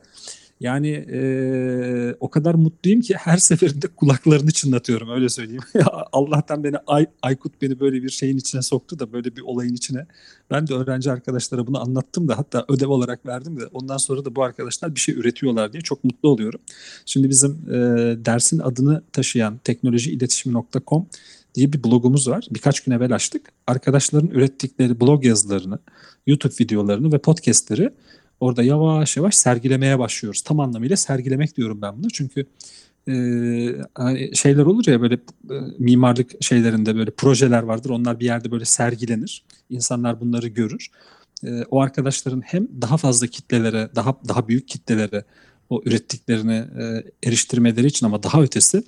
Yani 0.61 0.89
e, 0.89 2.15
o 2.21 2.31
kadar 2.31 2.55
mutluyum 2.55 3.01
ki 3.01 3.15
her 3.15 3.37
seferinde 3.37 3.87
kulaklarını 3.87 4.51
çınlatıyorum 4.51 5.11
öyle 5.11 5.29
söyleyeyim. 5.29 5.63
Allah'tan 6.13 6.65
beni 6.65 6.77
Ay, 6.87 7.07
Aykut 7.23 7.63
beni 7.63 7.81
böyle 7.81 8.03
bir 8.03 8.09
şeyin 8.09 8.37
içine 8.37 8.63
soktu 8.63 8.99
da 8.99 9.13
böyle 9.13 9.37
bir 9.37 9.43
olayın 9.43 9.75
içine. 9.75 10.07
Ben 10.51 10.67
de 10.67 10.75
öğrenci 10.75 11.13
arkadaşlara 11.13 11.67
bunu 11.67 11.81
anlattım 11.81 12.29
da 12.29 12.39
hatta 12.39 12.65
ödev 12.69 12.89
olarak 12.89 13.27
verdim 13.27 13.61
de 13.61 13.67
ondan 13.67 13.97
sonra 13.97 14.25
da 14.25 14.37
bu 14.37 14.43
arkadaşlar 14.43 14.95
bir 14.95 15.01
şey 15.01 15.15
üretiyorlar 15.15 15.73
diye 15.73 15.81
çok 15.81 16.05
mutlu 16.05 16.29
oluyorum. 16.29 16.61
Şimdi 17.07 17.29
bizim 17.29 17.51
e, 17.69 17.75
dersin 18.25 18.59
adını 18.59 19.03
taşıyan 19.13 19.61
teknolojiiletişimi.com 19.65 21.07
diye 21.55 21.73
bir 21.73 21.85
blogumuz 21.85 22.29
var. 22.29 22.47
Birkaç 22.51 22.81
gün 22.81 22.93
evvel 22.93 23.15
açtık. 23.15 23.43
Arkadaşların 23.67 24.31
ürettikleri 24.31 25.01
blog 25.01 25.25
yazılarını, 25.25 25.79
YouTube 26.27 26.55
videolarını 26.61 27.13
ve 27.13 27.19
podcastleri 27.19 27.91
orada 28.41 28.63
yavaş 28.63 29.17
yavaş 29.17 29.35
sergilemeye 29.35 29.99
başlıyoruz. 29.99 30.43
Tam 30.43 30.61
anlamıyla 30.61 30.97
sergilemek 30.97 31.57
diyorum 31.57 31.83
ben 31.83 31.99
bunu. 31.99 32.11
Çünkü 32.11 32.47
e, 33.09 33.15
hani 33.95 34.37
şeyler 34.37 34.63
olur 34.63 34.87
ya 34.87 35.01
böyle 35.01 35.15
e, 35.15 35.55
mimarlık 35.79 36.45
şeylerinde 36.45 36.97
böyle 36.97 37.11
projeler 37.11 37.63
vardır. 37.63 37.91
Onlar 37.91 38.21
bir 38.21 38.25
yerde 38.25 38.51
böyle 38.51 38.65
sergilenir. 38.65 39.45
İnsanlar 39.71 40.21
bunları 40.21 40.49
görür. 40.49 40.91
E, 41.45 41.63
o 41.71 41.81
arkadaşların 41.81 42.41
hem 42.41 42.69
daha 42.83 42.97
fazla 42.97 43.27
kitlelere, 43.27 43.91
daha 43.95 44.17
daha 44.29 44.49
büyük 44.49 44.69
kitlelere 44.69 45.25
o 45.71 45.83
ürettiklerini 45.85 46.65
e, 46.81 47.05
eriştirmeleri 47.29 47.87
için 47.87 48.07
ama 48.07 48.23
daha 48.23 48.43
ötesi 48.43 48.83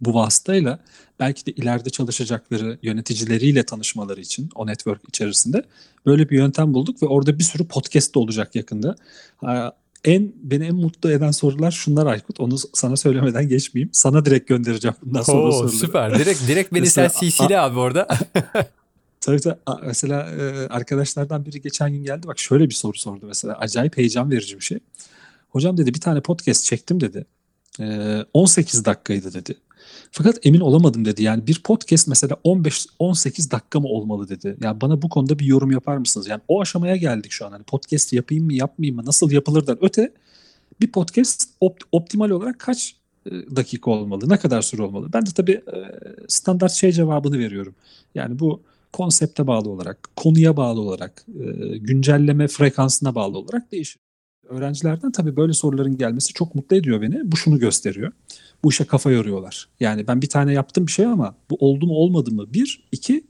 bu 0.00 0.14
vasıtayla 0.14 0.78
belki 1.20 1.46
de 1.46 1.50
ileride 1.52 1.90
çalışacakları 1.90 2.78
yöneticileriyle 2.82 3.62
tanışmaları 3.62 4.20
için 4.20 4.50
o 4.54 4.66
network 4.66 5.08
içerisinde 5.08 5.64
böyle 6.06 6.30
bir 6.30 6.36
yöntem 6.36 6.74
bulduk 6.74 7.02
ve 7.02 7.06
orada 7.06 7.38
bir 7.38 7.44
sürü 7.44 7.68
podcast 7.68 8.14
da 8.14 8.18
olacak 8.20 8.54
yakında. 8.54 8.96
En 10.04 10.32
beni 10.42 10.64
en 10.64 10.74
mutlu 10.74 11.10
eden 11.10 11.30
sorular 11.30 11.70
şunlar 11.70 12.06
Aykut. 12.06 12.40
Onu 12.40 12.56
sana 12.74 12.96
söylemeden 12.96 13.48
geçmeyeyim. 13.48 13.90
Sana 13.92 14.24
direkt 14.24 14.48
göndereceğim 14.48 14.96
bundan 15.04 15.22
sonra 15.22 15.46
Oo, 15.46 15.52
soruları. 15.52 15.76
süper. 15.76 16.18
Direkt 16.18 16.48
direkt 16.48 16.74
beni 16.74 16.90
sen 16.90 17.10
CC'li 17.20 17.58
abi 17.58 17.78
orada. 17.78 18.06
Tabii 19.20 19.40
tabii. 19.40 19.56
Mesela 19.86 20.30
e, 20.30 20.68
arkadaşlardan 20.68 21.46
biri 21.46 21.60
geçen 21.60 21.92
gün 21.92 22.04
geldi. 22.04 22.26
Bak 22.26 22.38
şöyle 22.38 22.68
bir 22.68 22.74
soru 22.74 22.98
sordu 22.98 23.26
mesela. 23.26 23.54
Acayip 23.54 23.96
heyecan 23.96 24.30
verici 24.30 24.56
bir 24.56 24.64
şey. 24.64 24.78
Hocam 25.48 25.76
dedi 25.76 25.94
bir 25.94 26.00
tane 26.00 26.20
podcast 26.20 26.64
çektim 26.64 27.00
dedi. 27.00 27.26
E, 27.80 28.18
18 28.32 28.84
dakikaydı 28.84 29.34
dedi. 29.34 29.54
Fakat 30.12 30.46
emin 30.46 30.60
olamadım 30.60 31.04
dedi. 31.04 31.22
Yani 31.22 31.46
bir 31.46 31.60
podcast 31.64 32.08
mesela 32.08 32.36
15-18 32.44 33.50
dakika 33.50 33.80
mı 33.80 33.88
olmalı 33.88 34.28
dedi. 34.28 34.56
Yani 34.62 34.80
bana 34.80 35.02
bu 35.02 35.08
konuda 35.08 35.38
bir 35.38 35.46
yorum 35.46 35.70
yapar 35.70 35.96
mısınız? 35.96 36.28
Yani 36.28 36.40
o 36.48 36.60
aşamaya 36.60 36.96
geldik 36.96 37.32
şu 37.32 37.46
an. 37.46 37.50
Hani 37.50 37.62
podcast 37.62 38.12
yapayım 38.12 38.44
mı 38.44 38.52
yapmayayım 38.52 38.96
mı 38.96 39.06
nasıl 39.06 39.30
yapılırdan 39.30 39.78
öte 39.80 40.12
bir 40.80 40.92
podcast 40.92 41.48
opt- 41.60 41.84
optimal 41.92 42.30
olarak 42.30 42.58
kaç 42.58 42.96
e, 43.26 43.30
dakika 43.30 43.90
olmalı? 43.90 44.28
Ne 44.28 44.36
kadar 44.36 44.62
süre 44.62 44.82
olmalı? 44.82 45.08
Ben 45.12 45.26
de 45.26 45.30
tabii 45.36 45.52
e, 45.52 45.78
standart 46.28 46.72
şey 46.72 46.92
cevabını 46.92 47.38
veriyorum. 47.38 47.74
Yani 48.14 48.38
bu 48.38 48.62
konsepte 48.92 49.46
bağlı 49.46 49.70
olarak, 49.70 50.08
konuya 50.16 50.56
bağlı 50.56 50.80
olarak, 50.80 51.26
e, 51.28 51.78
güncelleme 51.78 52.48
frekansına 52.48 53.14
bağlı 53.14 53.38
olarak 53.38 53.72
değişir. 53.72 54.00
Öğrencilerden 54.48 55.12
tabii 55.12 55.36
böyle 55.36 55.52
soruların 55.52 55.98
gelmesi 55.98 56.32
çok 56.32 56.54
mutlu 56.54 56.76
ediyor 56.76 57.02
beni. 57.02 57.32
Bu 57.32 57.36
şunu 57.36 57.58
gösteriyor. 57.58 58.12
Bu 58.64 58.70
işe 58.70 58.84
kafa 58.84 59.10
yoruyorlar. 59.10 59.68
Yani 59.80 60.06
ben 60.06 60.22
bir 60.22 60.28
tane 60.28 60.52
yaptım 60.52 60.86
bir 60.86 60.92
şey 60.92 61.06
ama 61.06 61.34
bu 61.50 61.56
oldu 61.60 61.86
mu 61.86 61.94
olmadı 61.94 62.30
mı? 62.30 62.52
Bir, 62.54 62.88
iki, 62.92 63.24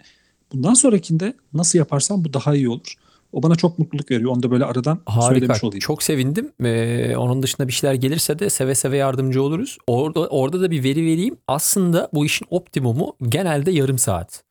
bundan 0.52 0.74
sonrakinde 0.74 1.34
nasıl 1.52 1.78
yaparsam 1.78 2.24
bu 2.24 2.32
daha 2.32 2.54
iyi 2.54 2.68
olur. 2.68 2.94
O 3.32 3.42
bana 3.42 3.56
çok 3.56 3.78
mutluluk 3.78 4.10
veriyor. 4.10 4.30
Onu 4.30 4.42
da 4.42 4.50
böyle 4.50 4.64
aradan 4.64 5.00
Harika. 5.06 5.34
söylemiş 5.34 5.64
olayım. 5.64 5.80
Çok 5.80 6.02
sevindim. 6.02 6.52
Ee, 6.64 7.16
onun 7.16 7.42
dışında 7.42 7.68
bir 7.68 7.72
şeyler 7.72 7.94
gelirse 7.94 8.38
de 8.38 8.50
seve 8.50 8.74
seve 8.74 8.96
yardımcı 8.96 9.42
oluruz. 9.42 9.78
Orada 9.86 10.20
orada 10.20 10.60
da 10.60 10.70
bir 10.70 10.84
veri 10.84 11.02
vereyim. 11.06 11.36
Aslında 11.48 12.08
bu 12.12 12.26
işin 12.26 12.46
optimumu 12.50 13.16
genelde 13.28 13.70
yarım 13.70 13.98
saat. 13.98 14.42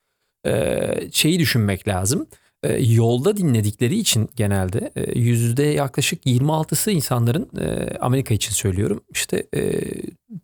Ee, 0.46 1.10
şeyi 1.12 1.40
düşünmek 1.40 1.88
lazım. 1.88 2.28
Ee, 2.64 2.74
yolda 2.74 3.38
dinledikleri 3.38 4.00
için 4.00 4.30
genelde 4.36 4.92
e, 4.96 5.20
yüzde 5.20 5.64
yaklaşık 5.64 6.26
26'sı 6.26 6.92
insanların 6.92 7.50
e, 7.60 7.98
Amerika 7.98 8.34
için 8.34 8.52
söylüyorum. 8.52 9.02
İşte 9.10 9.48
e, 9.56 9.82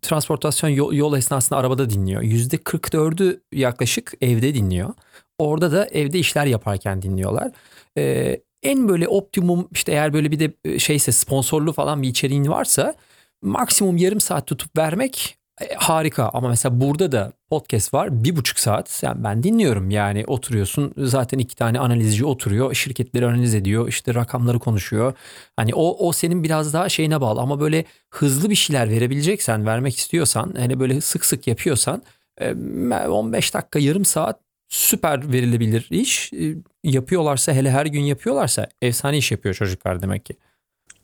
transportasyon 0.02 0.69
yol, 0.69 0.93
yol 0.93 1.17
esnasında 1.17 1.60
arabada 1.60 1.89
dinliyor. 1.89 2.21
Yüzde 2.21 2.56
44'ü 2.56 3.41
yaklaşık 3.52 4.13
evde 4.21 4.54
dinliyor. 4.54 4.93
Orada 5.38 5.71
da 5.71 5.86
evde 5.86 6.19
işler 6.19 6.45
yaparken 6.45 7.02
dinliyorlar. 7.02 7.52
Ee, 7.97 8.41
en 8.63 8.89
böyle 8.89 9.08
optimum 9.08 9.67
işte 9.71 9.91
eğer 9.91 10.13
böyle 10.13 10.32
bir 10.32 10.39
de 10.39 10.80
şeyse 10.80 11.12
sponsorlu 11.12 11.73
falan 11.73 12.02
bir 12.02 12.08
içeriğin 12.08 12.47
varsa 12.47 12.93
maksimum 13.41 13.97
yarım 13.97 14.19
saat 14.19 14.47
tutup 14.47 14.78
vermek 14.78 15.38
e, 15.62 15.76
harika. 15.76 16.30
Ama 16.34 16.50
mesela 16.50 16.82
burada 16.82 17.12
da 17.12 17.34
podcast 17.50 17.94
var 17.94 18.24
bir 18.24 18.36
buçuk 18.36 18.60
saat 18.60 19.04
yani 19.04 19.24
ben 19.24 19.44
dinliyorum 19.44 19.89
yani 19.89 20.24
oturuyorsun 20.28 20.94
zaten 20.98 21.39
iki 21.39 21.56
tane 21.56 21.80
analizci 21.80 22.26
oturuyor 22.26 22.74
şirketleri 22.74 23.26
analiz 23.26 23.56
ediyor 23.56 23.88
işte 23.88 24.13
rakamları 24.13 24.60
konuşuyor. 24.60 25.13
Hani 25.56 25.76
o, 25.76 26.08
o 26.08 26.12
senin 26.12 26.44
biraz 26.44 26.74
daha 26.74 26.89
şeyine 26.89 27.22
bağlı 27.22 27.39
ama 27.42 27.60
böyle 27.60 27.86
hızlı 28.10 28.50
bir 28.50 28.56
şeyler 28.56 28.89
verebileceksen 28.89 29.66
vermek 29.66 29.98
istiyorsan 29.98 30.54
hani 30.58 30.80
böyle 30.80 31.02
sık 31.02 31.26
sık 31.26 31.48
yapıyorsan 31.48 32.04
e, 32.42 32.54
15 32.54 33.54
dakika 33.54 33.80
yarım 33.80 34.06
saat 34.06 34.39
süper 34.70 35.32
verilebilir 35.34 35.88
iş. 35.89 36.34
E, 36.34 36.56
Yapıyorlarsa 36.84 37.54
hele 37.54 37.72
her 37.72 37.86
gün 37.86 38.02
yapıyorlarsa 38.02 38.68
efsane 38.82 39.18
iş 39.18 39.32
yapıyor 39.32 39.56
çocuklar 39.56 40.02
demek 40.02 40.26
ki. 40.26 40.36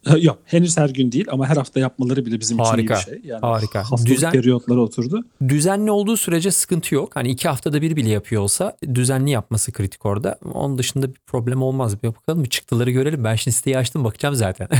Yok 0.22 0.40
henüz 0.46 0.78
her 0.78 0.90
gün 0.90 1.12
değil 1.12 1.26
ama 1.30 1.48
her 1.48 1.58
hafta 1.58 1.80
yapmaları 1.80 2.26
bile 2.26 2.40
bizim 2.40 2.60
Harika, 2.60 3.00
için 3.00 3.12
iyi 3.12 3.16
bir 3.16 3.22
şey. 3.22 3.30
Yani 3.32 3.42
harika. 3.42 3.80
Haftalık 3.80 4.08
Düzen- 4.08 4.32
periyotlara 4.32 4.80
oturdu. 4.80 5.26
Düzenli 5.48 5.92
olduğu 5.92 6.18
sürece 6.18 6.52
sıkıntı 6.52 6.96
yok. 6.96 7.16
Hani 7.16 7.30
iki 7.30 7.48
haftada 7.50 7.82
bir 7.82 7.96
bile 7.96 8.10
yapıyor 8.10 8.42
olsa 8.42 8.78
düzenli 8.94 9.30
yapması 9.30 9.72
kritik 9.72 10.06
orada. 10.06 10.40
Onun 10.54 10.78
dışında 10.78 11.10
bir 11.10 11.20
problem 11.28 11.62
olmaz. 11.62 12.04
Bir 12.04 12.08
bakalım 12.08 12.44
bir 12.44 12.50
çıktıları 12.50 12.92
görelim. 12.92 13.24
Ben 13.24 13.36
şimdi 13.36 13.58
siteyi 13.58 13.78
açtım 13.78 14.04
bakacağım 14.04 14.36
zaten. 14.36 14.68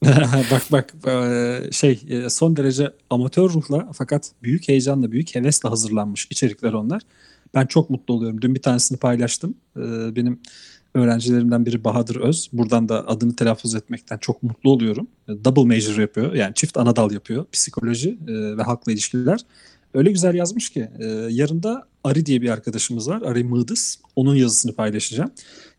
bak 0.50 0.62
bak 0.72 0.94
eee, 1.06 1.68
şey 1.72 2.00
eee, 2.08 2.30
son 2.30 2.56
derece 2.56 2.92
amatör 3.10 3.50
ruhla 3.50 3.88
fakat 3.92 4.30
büyük 4.42 4.68
heyecanla 4.68 5.12
büyük 5.12 5.34
hevesle 5.34 5.68
hazırlanmış 5.68 6.26
içerikler 6.30 6.72
onlar. 6.72 7.02
Ben 7.54 7.66
çok 7.66 7.90
mutlu 7.90 8.14
oluyorum. 8.14 8.42
Dün 8.42 8.54
bir 8.54 8.62
tanesini 8.62 8.98
paylaştım. 8.98 9.54
Eee, 9.76 9.82
benim 10.16 10.40
öğrencilerimden 10.94 11.66
biri 11.66 11.84
Bahadır 11.84 12.16
Öz. 12.16 12.48
Buradan 12.52 12.88
da 12.88 13.08
adını 13.08 13.36
telaffuz 13.36 13.74
etmekten 13.74 14.18
çok 14.18 14.42
mutlu 14.42 14.70
oluyorum. 14.70 15.06
E, 15.28 15.44
Double 15.44 15.64
major 15.76 15.98
yapıyor. 15.98 16.34
Yani 16.34 16.54
çift 16.54 16.76
ana 16.76 16.96
dal 16.96 17.12
yapıyor. 17.12 17.44
Psikoloji 17.52 18.18
eee, 18.28 18.56
ve 18.56 18.62
halkla 18.62 18.92
ilişkiler. 18.92 19.40
Öyle 19.94 20.10
güzel 20.10 20.34
yazmış 20.34 20.70
ki. 20.70 20.88
eee, 21.00 21.26
yarın 21.30 21.62
da 21.62 21.86
Ari 22.04 22.26
diye 22.26 22.42
bir 22.42 22.50
arkadaşımız 22.50 23.08
var. 23.08 23.22
Ari 23.22 23.44
Mığdız. 23.44 23.98
Onun 24.16 24.34
yazısını 24.34 24.74
paylaşacağım. 24.74 25.30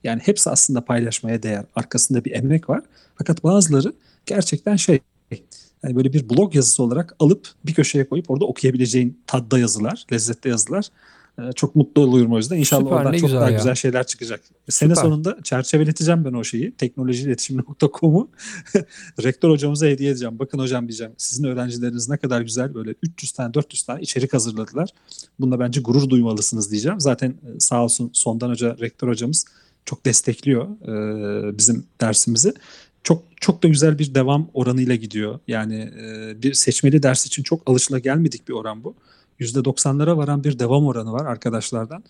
Yani 0.04 0.21
hepsi 0.26 0.50
aslında 0.50 0.86
paylaşmaya 0.86 1.43
değer. 1.43 1.65
Arkasında 1.76 2.26
bir 2.26 2.32
emek 2.32 2.69
var. 2.69 2.82
Fakat 3.15 3.43
bazıları 3.43 3.93
gerçekten 4.26 4.76
şey 4.76 5.00
yani 5.84 5.95
böyle 5.95 6.13
bir 6.13 6.30
blog 6.30 6.56
yazısı 6.56 6.84
olarak 6.84 7.15
alıp 7.19 7.47
bir 7.65 7.74
köşeye 7.74 8.10
koyup 8.10 8.30
orada 8.32 8.45
okuyabileceğin 8.45 9.19
tadda 9.28 9.60
yazılar, 9.60 10.06
lezzetli 10.12 10.50
yazılar. 10.50 10.86
Ee, 11.42 11.52
çok 11.54 11.76
mutlu 11.76 12.02
oluyorum 12.02 12.34
o 12.34 12.38
yüzden. 12.38 12.58
İnşallah 12.58 12.84
Süper, 12.84 12.96
oradan 12.96 13.12
çok 13.12 13.22
güzel 13.22 13.42
daha 13.42 13.50
ya. 13.50 13.58
güzel 13.58 13.76
şeyler 13.76 14.08
çıkacak. 14.08 14.42
Sene 14.70 14.90
Süper. 14.90 15.02
sonunda 15.02 15.38
çerçeveleteceğim 15.44 16.26
ben 16.26 16.34
o 16.34 16.44
şeyi. 16.44 16.72
Teknolojiiletişim.com'u 16.72 18.30
rektör 19.24 19.50
hocamıza 19.50 19.88
hediye 19.88 20.12
edeceğim. 20.12 20.40
Bakın 20.40 20.60
hocam 20.60 20.88
diyeceğim. 20.88 21.14
Sizin 21.18 21.44
öğrencileriniz 21.44 22.10
ne 22.10 22.18
kadar 22.18 22.42
güzel 22.42 22.74
böyle 22.74 22.96
300 23.04 23.32
tane 23.32 23.54
400 23.54 23.84
tane 23.84 24.02
içerik 24.02 24.34
hazırladılar. 24.34 24.90
Bununla 25.40 25.60
bence 25.60 25.82
gurur 25.82 26.10
duymalısınız 26.10 26.72
diyeceğim. 26.72 27.00
Zaten 27.00 27.30
e, 27.30 27.60
sağ 27.60 27.84
olsun 27.84 28.10
Sondan 28.14 28.50
Hoca, 28.50 28.78
rektör 28.80 29.08
hocamız 29.08 29.46
çok 29.86 30.06
destekliyor 30.06 30.68
e, 30.88 31.58
bizim 31.58 31.86
dersimizi. 32.02 32.54
Çok 33.04 33.24
çok 33.42 33.64
da 33.64 33.68
güzel 33.68 34.00
bir 34.00 34.16
devam 34.16 34.50
oranıyla 34.54 34.96
gidiyor. 34.96 35.40
Yani 35.48 35.92
e, 36.02 36.36
bir 36.44 36.54
seçmeli 36.54 37.04
ders 37.04 37.26
için 37.26 37.44
çok 37.44 37.70
alışılagelmedik 37.70 38.48
bir 38.48 38.54
oran 38.54 38.84
bu. 38.84 38.96
%90'lara 39.42 40.18
varan 40.18 40.44
bir 40.44 40.60
devam 40.60 40.86
oranı 40.86 41.14
var 41.14 41.26
arkadaşlardan. 41.26 42.04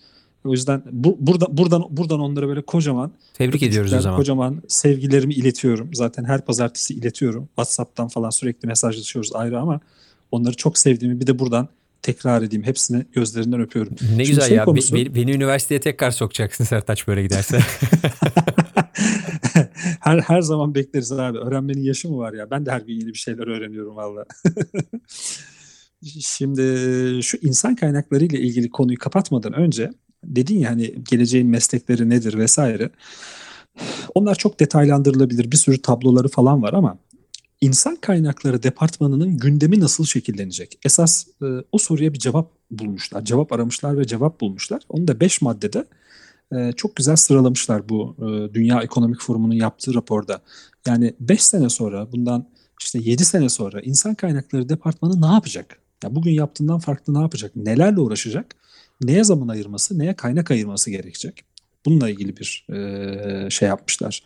O 0.44 0.52
yüzden 0.52 0.82
bu, 0.90 1.16
burada 1.20 1.56
buradan 1.56 1.84
buradan 1.90 2.20
onlara 2.20 2.48
böyle 2.48 2.62
kocaman 2.62 3.12
Tebrik 3.34 3.62
ediyoruz 3.62 3.92
o 3.92 4.00
zaman. 4.00 4.18
Kocaman 4.18 4.62
sevgilerimi 4.68 5.34
iletiyorum. 5.34 5.94
Zaten 5.94 6.24
her 6.24 6.44
pazartesi 6.44 6.94
iletiyorum. 6.94 7.46
WhatsApp'tan 7.46 8.08
falan 8.08 8.30
sürekli 8.30 8.66
mesajlaşıyoruz 8.66 9.30
ayrı 9.34 9.60
ama 9.60 9.80
onları 10.30 10.54
çok 10.56 10.78
sevdiğimi 10.78 11.20
bir 11.20 11.26
de 11.26 11.38
buradan 11.38 11.68
tekrar 12.02 12.42
edeyim. 12.42 12.64
Hepsini 12.64 13.06
gözlerinden 13.12 13.60
öpüyorum. 13.60 13.92
Ne 13.92 14.06
Şimdi 14.08 14.24
güzel 14.24 14.48
şey 14.48 14.56
ya. 14.56 14.64
Konusu- 14.64 14.94
be- 14.94 15.14
beni 15.14 15.32
üniversiteye 15.32 15.80
tekrar 15.80 16.10
sokacaksın 16.10 16.64
Sertaç 16.64 17.08
böyle 17.08 17.22
giderse. 17.22 17.60
her 20.00 20.18
her 20.18 20.40
zaman 20.40 20.74
bekleriz 20.74 21.12
abi. 21.12 21.38
Öğrenmenin 21.38 21.82
yaşı 21.82 22.10
mı 22.10 22.18
var 22.18 22.32
ya? 22.32 22.50
Ben 22.50 22.66
de 22.66 22.70
her 22.70 22.80
gün 22.80 22.94
yeni 22.94 23.08
bir 23.08 23.18
şeyler 23.18 23.46
öğreniyorum 23.46 23.96
valla. 23.96 24.24
Şimdi 26.04 26.62
şu 27.22 27.38
insan 27.42 27.76
kaynakları 27.76 28.24
ile 28.24 28.40
ilgili 28.40 28.70
konuyu 28.70 28.98
kapatmadan 28.98 29.52
önce 29.52 29.90
dedin 30.24 30.58
ya 30.58 30.70
hani 30.70 30.94
geleceğin 31.10 31.46
meslekleri 31.46 32.10
nedir 32.10 32.38
vesaire. 32.38 32.90
Onlar 34.14 34.34
çok 34.34 34.60
detaylandırılabilir. 34.60 35.52
Bir 35.52 35.56
sürü 35.56 35.82
tabloları 35.82 36.28
falan 36.28 36.62
var 36.62 36.72
ama 36.72 36.98
insan 37.60 37.96
kaynakları 37.96 38.62
departmanının 38.62 39.36
gündemi 39.38 39.80
nasıl 39.80 40.04
şekillenecek? 40.04 40.78
Esas 40.84 41.26
e, 41.42 41.46
o 41.72 41.78
soruya 41.78 42.12
bir 42.12 42.18
cevap 42.18 42.50
bulmuşlar. 42.70 43.24
Cevap 43.24 43.52
aramışlar 43.52 43.98
ve 43.98 44.06
cevap 44.06 44.40
bulmuşlar. 44.40 44.82
Onu 44.88 45.08
da 45.08 45.20
5 45.20 45.42
maddede 45.42 45.84
e, 46.52 46.72
çok 46.72 46.96
güzel 46.96 47.16
sıralamışlar 47.16 47.88
bu 47.88 48.16
e, 48.18 48.54
Dünya 48.54 48.82
Ekonomik 48.82 49.20
Forumu'nun 49.20 49.54
yaptığı 49.54 49.94
raporda. 49.94 50.40
Yani 50.86 51.14
5 51.20 51.42
sene 51.42 51.68
sonra 51.68 52.12
bundan 52.12 52.48
işte 52.80 52.98
7 52.98 53.24
sene 53.24 53.48
sonra 53.48 53.80
insan 53.80 54.14
kaynakları 54.14 54.68
departmanı 54.68 55.22
ne 55.22 55.26
yapacak? 55.26 55.81
Ya 56.02 56.14
bugün 56.14 56.32
yaptığından 56.32 56.78
farklı 56.78 57.14
ne 57.14 57.18
yapacak? 57.18 57.56
Nelerle 57.56 58.00
uğraşacak? 58.00 58.56
Neye 59.00 59.24
zaman 59.24 59.48
ayırması, 59.48 59.98
neye 59.98 60.16
kaynak 60.16 60.50
ayırması 60.50 60.90
gerekecek? 60.90 61.44
Bununla 61.86 62.10
ilgili 62.10 62.36
bir 62.36 62.66
e, 62.72 63.50
şey 63.50 63.68
yapmışlar. 63.68 64.22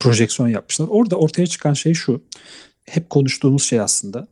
Projeksiyon 0.00 0.48
yapmışlar. 0.48 0.86
Orada 0.90 1.16
ortaya 1.16 1.46
çıkan 1.46 1.74
şey 1.74 1.94
şu. 1.94 2.22
Hep 2.84 3.10
konuştuğumuz 3.10 3.62
şey 3.62 3.80
aslında. 3.80 4.28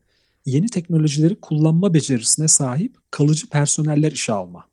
Yeni 0.47 0.67
teknolojileri 0.67 1.35
kullanma 1.41 1.95
becerisine 1.95 2.49
sahip 2.49 2.97
kalıcı 3.11 3.49
personeller 3.49 4.13
işe 4.13 4.33
alma. 4.33 4.65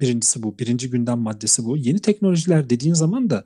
Birincisi 0.00 0.42
bu. 0.42 0.58
Birinci 0.58 0.90
gündem 0.90 1.18
maddesi 1.18 1.64
bu. 1.64 1.76
Yeni 1.76 1.98
teknolojiler 1.98 2.70
dediğin 2.70 2.94
zaman 2.94 3.30
da 3.30 3.44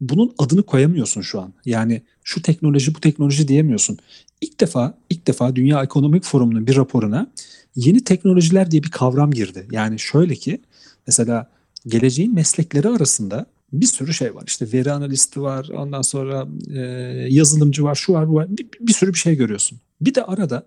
bunun 0.00 0.34
adını 0.38 0.62
koyamıyorsun 0.62 1.20
şu 1.20 1.40
an. 1.40 1.54
Yani 1.64 2.02
şu 2.24 2.42
teknoloji 2.42 2.94
bu 2.94 3.00
teknoloji 3.00 3.48
diyemiyorsun. 3.48 3.98
İlk 4.40 4.60
defa 4.60 4.98
ilk 5.10 5.26
defa 5.26 5.56
Dünya 5.56 5.82
Ekonomik 5.82 6.24
Forumu'nun 6.24 6.66
bir 6.66 6.76
raporuna 6.76 7.32
yeni 7.76 8.04
teknolojiler 8.04 8.70
diye 8.70 8.82
bir 8.82 8.90
kavram 8.90 9.30
girdi. 9.30 9.66
Yani 9.72 9.98
şöyle 9.98 10.34
ki 10.34 10.60
mesela 11.06 11.50
geleceğin 11.86 12.34
meslekleri 12.34 12.88
arasında 12.88 13.46
bir 13.72 13.86
sürü 13.86 14.14
şey 14.14 14.34
var. 14.34 14.44
İşte 14.46 14.72
veri 14.72 14.92
analisti 14.92 15.42
var, 15.42 15.68
ondan 15.68 16.02
sonra 16.02 16.48
e, 16.74 16.80
yazılımcı 17.28 17.84
var, 17.84 17.94
şu 17.94 18.12
var, 18.12 18.28
bu 18.28 18.34
var. 18.34 18.46
Bir, 18.48 18.66
bir 18.80 18.92
sürü 18.92 19.12
bir 19.12 19.18
şey 19.18 19.36
görüyorsun. 19.36 19.78
Bir 20.00 20.14
de 20.14 20.24
arada 20.24 20.66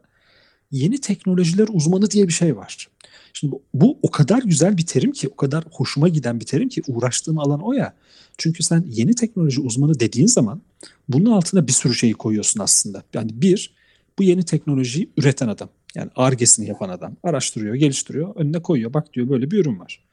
yeni 0.72 1.02
teknolojiler 1.02 1.68
uzmanı 1.72 2.12
diye 2.12 2.28
bir 2.28 2.34
şey 2.34 2.58
var. 2.58 2.88
Şimdi 3.34 3.52
bu, 3.52 3.62
bu 3.74 4.00
o 4.02 4.12
kadar 4.12 4.44
güzel 4.44 4.78
bir 4.78 4.86
terim 4.86 5.12
ki, 5.12 5.30
o 5.30 5.36
kadar 5.36 5.64
hoşuma 5.72 6.10
giden 6.10 6.40
bir 6.40 6.46
terim 6.46 6.70
ki 6.70 6.82
uğraştığım 6.88 7.40
alan 7.40 7.60
o 7.62 7.74
ya. 7.74 7.94
Çünkü 8.38 8.64
sen 8.64 8.86
yeni 8.88 9.16
teknoloji 9.16 9.62
uzmanı 9.62 10.00
dediğin 10.00 10.28
zaman 10.28 10.62
bunun 11.10 11.32
altına 11.32 11.68
bir 11.68 11.72
sürü 11.72 11.96
şeyi 11.96 12.14
koyuyorsun 12.14 12.60
aslında. 12.60 13.04
Yani 13.14 13.30
bir, 13.34 13.76
bu 14.20 14.24
yeni 14.24 14.46
teknolojiyi 14.46 15.10
üreten 15.18 15.48
adam. 15.48 15.70
Yani 15.96 16.12
argesini 16.16 16.68
yapan 16.68 16.90
adam. 16.90 17.16
Araştırıyor, 17.24 17.76
geliştiriyor, 17.76 18.36
önüne 18.36 18.62
koyuyor. 18.62 18.94
Bak 18.94 19.14
diyor 19.14 19.30
böyle 19.30 19.52
bir 19.52 19.60
ürün 19.60 19.80
var. 19.80 20.06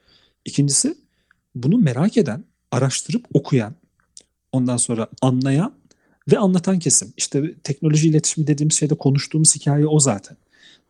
İkincisi, 0.44 0.94
bunu 1.54 1.78
merak 1.78 2.16
eden, 2.16 2.44
araştırıp 2.70 3.26
okuyan, 3.34 3.74
ondan 4.52 4.76
sonra 4.76 5.08
anlayan 5.22 5.74
ve 6.32 6.38
anlatan 6.38 6.78
kesim. 6.78 7.12
İşte 7.16 7.54
teknoloji 7.64 8.08
iletişimi 8.08 8.46
dediğimiz 8.46 8.74
şeyde 8.74 8.94
konuştuğumuz 8.94 9.56
hikaye 9.56 9.86
o 9.86 10.00
zaten. 10.00 10.36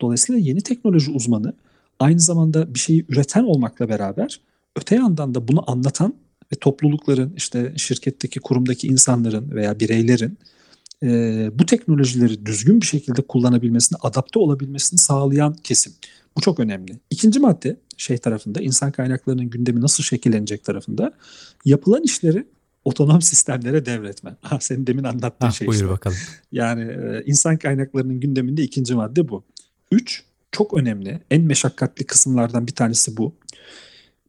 Dolayısıyla 0.01 0.41
yeni 0.41 0.61
teknoloji 0.61 1.11
uzmanı 1.11 1.53
aynı 2.01 2.21
zamanda 2.21 2.75
bir 2.75 2.79
şeyi 2.79 3.07
üreten 3.09 3.45
olmakla 3.45 3.89
beraber 3.89 4.41
öte 4.77 4.95
yandan 4.95 5.35
da 5.35 5.49
bunu 5.49 5.71
anlatan 5.71 6.15
ve 6.53 6.57
toplulukların 6.61 7.33
işte 7.37 7.73
şirketteki 7.77 8.41
kurumdaki 8.41 8.87
insanların 8.87 9.51
veya 9.51 9.81
bireylerin 9.81 10.39
e, 11.03 11.09
bu 11.59 11.67
teknolojileri 11.67 12.47
düzgün 12.47 12.81
bir 12.81 12.87
şekilde 12.87 13.23
kullanabilmesini, 13.23 13.99
adapte 14.03 14.39
olabilmesini 14.39 14.99
sağlayan 14.99 15.55
kesim. 15.65 15.93
Bu 16.37 16.41
çok 16.41 16.61
önemli. 16.61 16.99
İkinci 17.11 17.41
madde 17.41 17.77
şey 17.97 18.19
tarafında 18.19 18.61
insan 18.61 18.93
kaynaklarının 18.93 19.51
gündemi 19.51 19.81
nasıl 19.81 20.05
şekillenecek 20.05 20.65
tarafında 20.65 21.13
yapılan 21.65 22.03
işleri 22.03 22.47
otonom 22.85 23.23
sistemlere 23.23 23.87
devretme. 23.87 24.37
Ha, 24.41 24.59
senin 24.61 24.87
demin 24.87 25.05
anlattığın 25.05 25.47
Ah, 25.47 25.53
şey 25.53 25.69
buyur 25.69 25.81
işte. 25.81 25.89
bakalım. 25.89 26.17
Yani 26.53 26.83
e, 26.83 27.23
insan 27.27 27.57
kaynaklarının 27.57 28.21
gündeminde 28.21 28.63
ikinci 28.63 28.95
madde 28.95 29.29
bu. 29.29 29.45
Üç, 29.93 30.25
çok 30.57 30.75
önemli. 30.75 31.21
En 31.31 31.42
meşakkatli 31.42 32.05
kısımlardan 32.07 32.66
bir 32.66 32.73
tanesi 32.73 33.16
bu. 33.16 33.35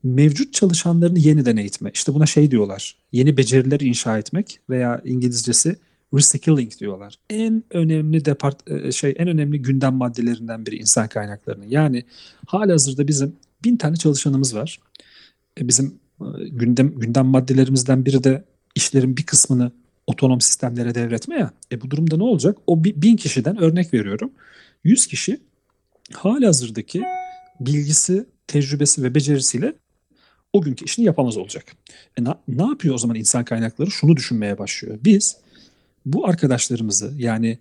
Mevcut 0.04 0.54
çalışanlarını 0.54 1.20
yeniden 1.20 1.58
eğitme. 1.58 1.92
İşte 1.94 2.14
buna 2.14 2.26
şey 2.26 2.52
diyorlar. 2.52 2.96
Yeni 3.12 3.38
beceriler 3.38 3.80
inşa 3.80 4.18
etmek 4.18 4.60
veya 4.70 5.02
İngilizcesi 5.06 5.76
reskilling 6.14 6.72
diyorlar. 6.80 7.16
En 7.30 7.64
önemli 7.72 8.26
depart 8.26 8.72
e, 8.72 8.92
şey 8.92 9.16
en 9.18 9.28
önemli 9.28 9.62
gündem 9.62 9.94
maddelerinden 9.94 10.66
biri 10.66 10.76
insan 10.76 11.08
kaynaklarının. 11.08 11.66
Yani 11.70 12.04
halihazırda 12.48 13.08
bizim 13.08 13.36
bin 13.64 13.78
tane 13.78 13.96
çalışanımız 13.96 14.56
var. 14.56 14.80
E, 15.60 15.68
Bizim 15.68 16.00
e, 16.22 16.26
gündem 16.50 17.00
gündem 17.00 17.26
maddelerimizden 17.26 18.06
biri 18.06 18.24
de 18.24 18.44
işlerin 18.76 19.18
bir 19.18 19.24
kısmını 19.24 19.72
otonom 20.08 20.42
sistemlere 20.42 20.96
devretme 20.96 21.36
ya. 21.40 21.52
E 21.72 21.82
bu 21.82 21.92
durumda 21.92 22.18
ne 22.18 22.24
olacak? 22.24 22.58
O 22.68 22.84
bi- 22.84 23.02
bin 23.02 23.16
kişiden 23.16 23.58
örnek 23.58 23.94
veriyorum. 23.94 24.32
100 24.84 25.08
kişi 25.08 25.40
halihazırdaki 26.14 27.04
bilgisi, 27.60 28.26
tecrübesi 28.48 29.04
ve 29.04 29.16
becerisiyle 29.16 29.74
o 30.54 30.62
günkü 30.62 30.86
işini 30.86 31.06
yapamaz 31.06 31.38
olacak. 31.38 31.66
E 32.20 32.24
na- 32.24 32.40
ne 32.48 32.64
yapıyor 32.64 32.96
o 32.96 32.98
zaman 32.98 33.16
insan 33.18 33.46
kaynakları? 33.46 33.92
Şunu 33.92 34.16
düşünmeye 34.16 34.58
başlıyor. 34.58 35.00
Biz 35.04 35.38
bu 36.06 36.28
arkadaşlarımızı 36.28 37.14
yani 37.18 37.58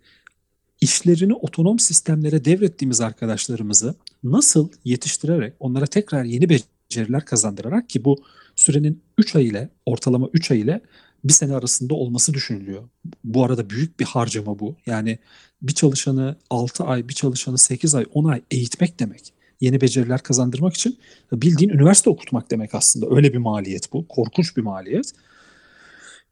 işlerini 0.80 1.34
otonom 1.34 1.78
sistemlere 1.78 2.44
devrettiğimiz 2.44 3.00
arkadaşlarımızı 3.00 3.94
nasıl 4.24 4.68
yetiştirerek 4.84 5.54
onlara 5.60 5.86
tekrar 5.86 6.24
yeni 6.24 6.48
beceriler 6.48 7.24
kazandırarak 7.24 7.88
ki 7.88 8.04
bu 8.04 8.24
sürenin 8.56 9.02
3 9.18 9.36
ay 9.36 9.46
ile 9.46 9.68
ortalama 9.86 10.28
3 10.32 10.50
ay 10.50 10.60
ile 10.60 10.80
bir 11.24 11.32
sene 11.32 11.54
arasında 11.54 11.94
olması 11.94 12.34
düşünülüyor. 12.34 12.82
Bu 13.24 13.44
arada 13.44 13.70
büyük 13.70 14.00
bir 14.00 14.04
harcama 14.04 14.58
bu. 14.58 14.76
Yani 14.86 15.18
bir 15.62 15.72
çalışanı 15.72 16.36
6 16.50 16.84
ay, 16.84 17.08
bir 17.08 17.14
çalışanı 17.14 17.58
8 17.58 17.94
ay, 17.94 18.04
10 18.14 18.24
ay 18.24 18.42
eğitmek 18.50 19.00
demek. 19.00 19.32
Yeni 19.60 19.80
beceriler 19.80 20.20
kazandırmak 20.22 20.74
için 20.74 20.98
bildiğin 21.32 21.70
üniversite 21.70 22.10
okutmak 22.10 22.50
demek 22.50 22.74
aslında. 22.74 23.16
Öyle 23.16 23.32
bir 23.32 23.38
maliyet 23.38 23.92
bu. 23.92 24.08
Korkunç 24.08 24.56
bir 24.56 24.62
maliyet. 24.62 25.12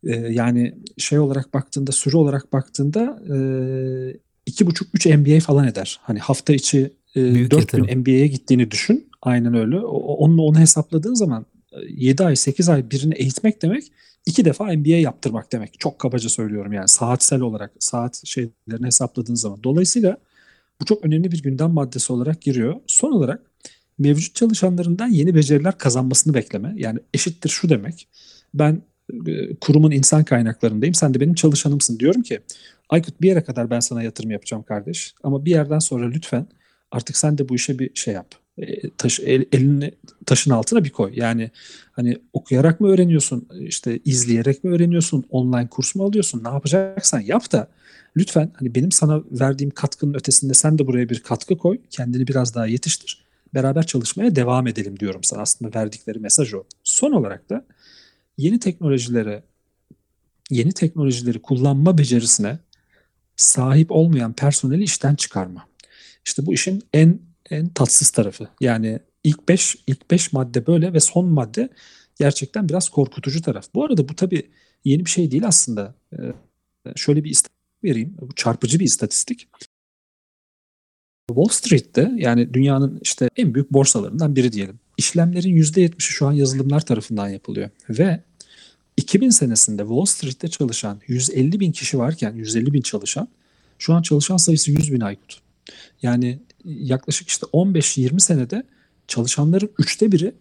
E, 0.05 0.11
yani 0.17 0.75
şey 0.99 1.19
olarak 1.19 1.55
baktığında, 1.55 1.93
süre 1.93 2.17
olarak 2.17 2.53
baktığında 2.53 3.23
e, 3.35 3.37
iki 4.47 4.67
buçuk 4.67 4.89
üç 4.95 5.07
MBA 5.07 5.41
falan 5.41 5.69
eder. 5.69 6.01
Hani 6.03 6.19
hafta 6.19 6.53
içi 6.53 6.93
e, 7.17 7.35
Büyük 7.35 7.51
4 7.51 7.61
yatırım. 7.61 7.87
gün 7.87 7.99
MBA'ye 7.99 8.27
gittiğini 8.27 8.71
düşün. 8.71 9.09
Aynen 9.23 9.55
öyle. 9.55 9.79
O- 9.79 10.15
Onunla 10.15 10.43
onu 10.43 10.59
hesapladığın 10.59 11.15
zaman 11.15 11.47
e, 11.73 11.77
7 11.89 12.25
ay 12.25 12.37
8 12.37 12.69
ay 12.69 12.91
birini 12.91 13.15
eğitmek 13.15 13.63
demek 13.63 13.85
iki 14.27 14.45
defa 14.45 14.65
MBA 14.65 14.97
yaptırmak 14.97 15.53
demek. 15.53 15.81
Çok 15.81 15.99
kabaca 15.99 16.29
söylüyorum 16.29 16.73
yani 16.73 16.89
saatsel 16.89 17.41
olarak 17.41 17.73
saat 17.79 18.27
şeylerini 18.27 18.87
hesapladığın 18.87 19.35
zaman. 19.35 19.63
Dolayısıyla 19.65 20.17
bu 20.81 20.85
çok 20.85 21.05
önemli 21.05 21.33
bir 21.33 21.43
gündem 21.43 21.71
maddesi 21.71 22.13
olarak 22.13 22.43
giriyor. 22.43 22.75
Son 22.87 23.13
olarak 23.13 23.43
mevcut 23.99 24.35
çalışanlarından 24.35 25.09
yeni 25.09 25.35
beceriler 25.35 25.79
kazanmasını 25.79 26.35
bekleme. 26.35 26.75
Yani 26.77 26.99
eşittir 27.15 27.49
şu 27.49 27.69
demek. 27.69 28.09
Ben 28.55 28.83
e, 29.27 29.55
kurumun 29.57 29.91
insan 29.91 30.25
kaynaklarındayım. 30.25 30.95
Sen 30.95 31.15
de 31.15 31.21
benim 31.21 31.35
çalışanımsın. 31.35 31.99
Diyorum 31.99 32.23
ki 32.23 32.41
Aykut 32.89 33.21
bir 33.21 33.29
yere 33.29 33.45
kadar 33.45 33.71
ben 33.71 33.81
sana 33.81 34.03
yatırım 34.03 34.31
yapacağım 34.31 34.63
kardeş. 34.63 35.15
Ama 35.23 35.45
bir 35.45 35.51
yerden 35.51 35.79
sonra 35.79 36.07
lütfen 36.09 36.47
artık 36.91 37.17
sen 37.17 37.39
de 37.39 37.49
bu 37.49 37.55
işe 37.55 37.79
bir 37.79 37.91
şey 37.95 38.15
yap. 38.15 38.35
E, 38.59 38.91
taş, 38.91 39.21
el- 39.21 39.47
elini 39.53 39.93
taşın 40.27 40.51
altına 40.51 40.85
bir 40.85 40.91
koy. 40.91 41.13
Yani 41.15 41.51
hani 41.93 42.19
okuyarak 42.33 42.81
mı 42.81 42.89
öğreniyorsun, 42.89 43.49
işte 43.61 44.01
izleyerek 44.05 44.65
mi 44.65 44.71
öğreniyorsun, 44.71 45.25
online 45.31 45.69
kurs 45.69 45.95
mu 45.95 46.05
alıyorsun, 46.05 46.45
ne 46.45 46.49
yapacaksan 46.49 47.21
yap 47.21 47.53
da 47.53 47.69
lütfen 48.17 48.53
hani 48.55 48.75
benim 48.75 48.93
sana 48.93 49.23
verdiğim 49.31 49.71
katkının 49.71 50.15
ötesinde 50.15 50.55
sen 50.55 50.79
de 50.79 50.87
buraya 50.87 51.09
bir 51.09 51.21
katkı 51.21 51.59
koy, 51.59 51.79
kendini 51.91 52.27
biraz 52.27 52.55
daha 52.55 52.67
yetiştir. 52.67 53.25
Beraber 53.55 53.87
çalışmaya 53.87 54.37
devam 54.37 54.67
edelim 54.67 55.01
diyorum 55.01 55.25
sana 55.25 55.43
aslında 55.43 55.79
verdikleri 55.79 56.19
mesaj 56.19 56.55
o. 56.55 56.65
Son 56.85 57.13
olarak 57.13 57.51
da 57.51 57.67
yeni 58.39 58.59
teknolojilere, 58.59 59.43
yeni 60.51 60.73
teknolojileri 60.73 61.43
kullanma 61.43 61.99
becerisine 61.99 62.59
sahip 63.37 63.91
olmayan 63.91 64.33
personeli 64.33 64.83
işten 64.83 65.15
çıkarma. 65.15 65.67
İşte 66.27 66.47
bu 66.47 66.55
işin 66.55 66.83
en 66.93 67.21
en 67.51 67.69
tatsız 67.69 68.11
tarafı. 68.11 68.49
Yani 68.61 68.99
ilk 69.25 69.49
5 69.49 69.77
ilk 69.87 70.11
5 70.11 70.33
madde 70.33 70.67
böyle 70.67 70.93
ve 70.93 71.01
son 71.01 71.27
madde 71.27 71.69
gerçekten 72.19 72.69
biraz 72.69 72.89
korkutucu 72.89 73.43
taraf. 73.43 73.67
Bu 73.75 73.85
arada 73.85 74.09
bu 74.09 74.17
tabii 74.17 74.51
yeni 74.85 75.05
bir 75.05 75.11
şey 75.11 75.31
değil 75.31 75.47
aslında. 75.47 75.95
Ee, 76.13 76.17
şöyle 76.97 77.25
bir 77.25 77.31
istatistik 77.31 77.85
vereyim. 77.85 78.17
Bu 78.21 78.35
çarpıcı 78.35 78.81
bir 78.81 78.85
istatistik. 78.85 79.49
Wall 81.29 81.49
Street'te 81.49 82.13
yani 82.17 82.55
dünyanın 82.55 82.99
işte 83.03 83.31
en 83.37 83.55
büyük 83.55 83.73
borsalarından 83.73 84.37
biri 84.37 84.53
diyelim. 84.53 84.79
İşlemlerin 84.97 85.57
%70'i 85.57 86.01
şu 86.01 86.27
an 86.27 86.33
yazılımlar 86.33 86.81
tarafından 86.81 87.29
yapılıyor. 87.29 87.71
Ve 87.89 88.21
2000 88.97 89.31
senesinde 89.31 89.83
Wall 89.83 90.05
Street'te 90.05 90.49
çalışan 90.49 91.01
150 91.07 91.61
bin 91.61 91.73
kişi 91.73 91.99
varken 91.99 92.35
150 92.35 92.73
bin 92.73 92.81
çalışan 92.81 93.29
şu 93.79 93.95
an 93.95 94.03
çalışan 94.03 94.37
sayısı 94.37 94.71
100 94.71 94.93
bin 94.93 95.01
Aykut. 95.01 95.39
Yani 96.03 96.39
yaklaşık 96.65 97.29
işte 97.29 97.47
15-20 97.47 98.21
senede 98.21 98.63
çalışanların 99.09 99.71
üçte 99.79 100.13
biri 100.13 100.35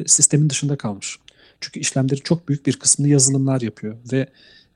e, 0.00 0.08
sistemin 0.08 0.50
dışında 0.50 0.76
kalmış. 0.76 1.18
Çünkü 1.60 1.80
işlemlerin 1.80 2.22
çok 2.24 2.48
büyük 2.48 2.66
bir 2.66 2.76
kısmını 2.76 3.08
yazılımlar 3.08 3.60
yapıyor 3.60 3.96
ve 4.12 4.28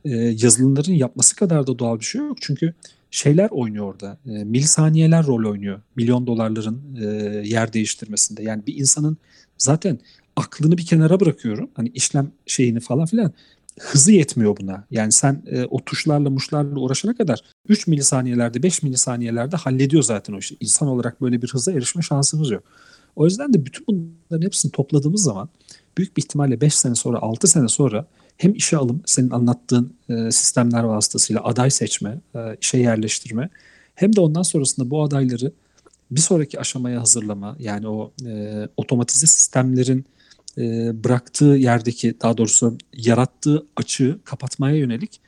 e, 0.05 0.11
yazılımların 0.17 0.93
yapması 0.93 1.37
kadar 1.37 1.67
da 1.67 1.79
doğal 1.79 2.01
bir 2.01 2.05
şey 2.05 2.21
yok. 2.21 2.39
Çünkü 2.41 2.75
şeyler 3.11 3.49
oynuyor 3.51 3.85
orada. 3.95 4.19
E, 4.27 4.45
milisaniyeler 4.45 5.27
rol 5.27 5.51
oynuyor. 5.51 5.81
Milyon 5.97 6.27
dolarların 6.27 6.97
e, 7.01 7.05
yer 7.49 7.73
değiştirmesinde. 7.73 8.43
Yani 8.43 8.67
bir 8.67 8.77
insanın 8.77 9.17
zaten 9.59 9.99
aklını 10.37 10.79
bir 10.79 10.87
kenara 10.87 11.21
bırakıyorum. 11.21 11.71
Hani 11.75 11.89
işlem 11.89 12.33
şeyini 12.47 12.81
falan 12.81 13.07
filan 13.07 13.33
hızı 13.81 14.13
yetmiyor 14.13 14.57
buna. 14.57 14.85
Yani 14.91 15.13
sen 15.13 15.43
e, 15.47 15.65
o 15.65 15.85
tuşlarla 15.85 16.31
muşlarla 16.31 16.81
uğraşana 16.81 17.15
kadar 17.15 17.41
3 17.69 17.87
milisaniyelerde 17.87 18.63
5 18.63 18.83
milisaniyelerde 18.83 19.57
hallediyor 19.57 20.03
zaten 20.03 20.33
o 20.35 20.39
işi. 20.39 20.57
İnsan 20.61 20.89
olarak 20.89 21.21
böyle 21.21 21.43
bir 21.43 21.49
hıza 21.49 21.73
erişme 21.73 22.03
şansımız 22.03 22.51
yok. 22.51 22.63
O 23.17 23.25
yüzden 23.25 23.53
de 23.53 23.67
bütün 23.67 23.87
bunların 23.87 24.47
hepsini 24.47 24.73
topladığımız 24.73 25.23
zaman 25.23 25.49
büyük 25.99 26.17
bir 26.17 26.23
ihtimalle 26.23 26.61
5 26.61 26.75
sene 26.75 26.95
sonra 26.95 27.19
6 27.19 27.49
sene 27.49 27.69
sonra 27.69 28.07
hem 28.37 28.55
işe 28.55 28.77
alım 28.77 29.03
senin 29.07 29.31
anlattığın 29.31 29.97
e, 30.09 30.31
sistemler 30.31 30.83
vasıtasıyla 30.83 31.45
aday 31.45 31.71
seçme, 31.71 32.21
e, 32.35 32.57
işe 32.61 32.79
yerleştirme 32.79 33.49
hem 33.95 34.17
de 34.17 34.21
ondan 34.21 34.43
sonrasında 34.43 34.91
bu 34.91 35.03
adayları 35.03 35.53
bir 36.11 36.21
sonraki 36.21 36.61
aşamaya 36.61 37.01
hazırlama 37.01 37.57
yani 37.59 37.89
o 37.89 38.13
e, 38.27 38.69
otomatize 38.77 39.27
sistemlerin 39.27 40.05
e, 40.59 40.91
bıraktığı 41.05 41.45
yerdeki 41.45 42.21
daha 42.23 42.39
doğrusu 42.39 42.79
yarattığı 42.93 43.67
açığı 43.77 44.19
kapatmaya 44.25 44.77
yönelik 44.77 45.21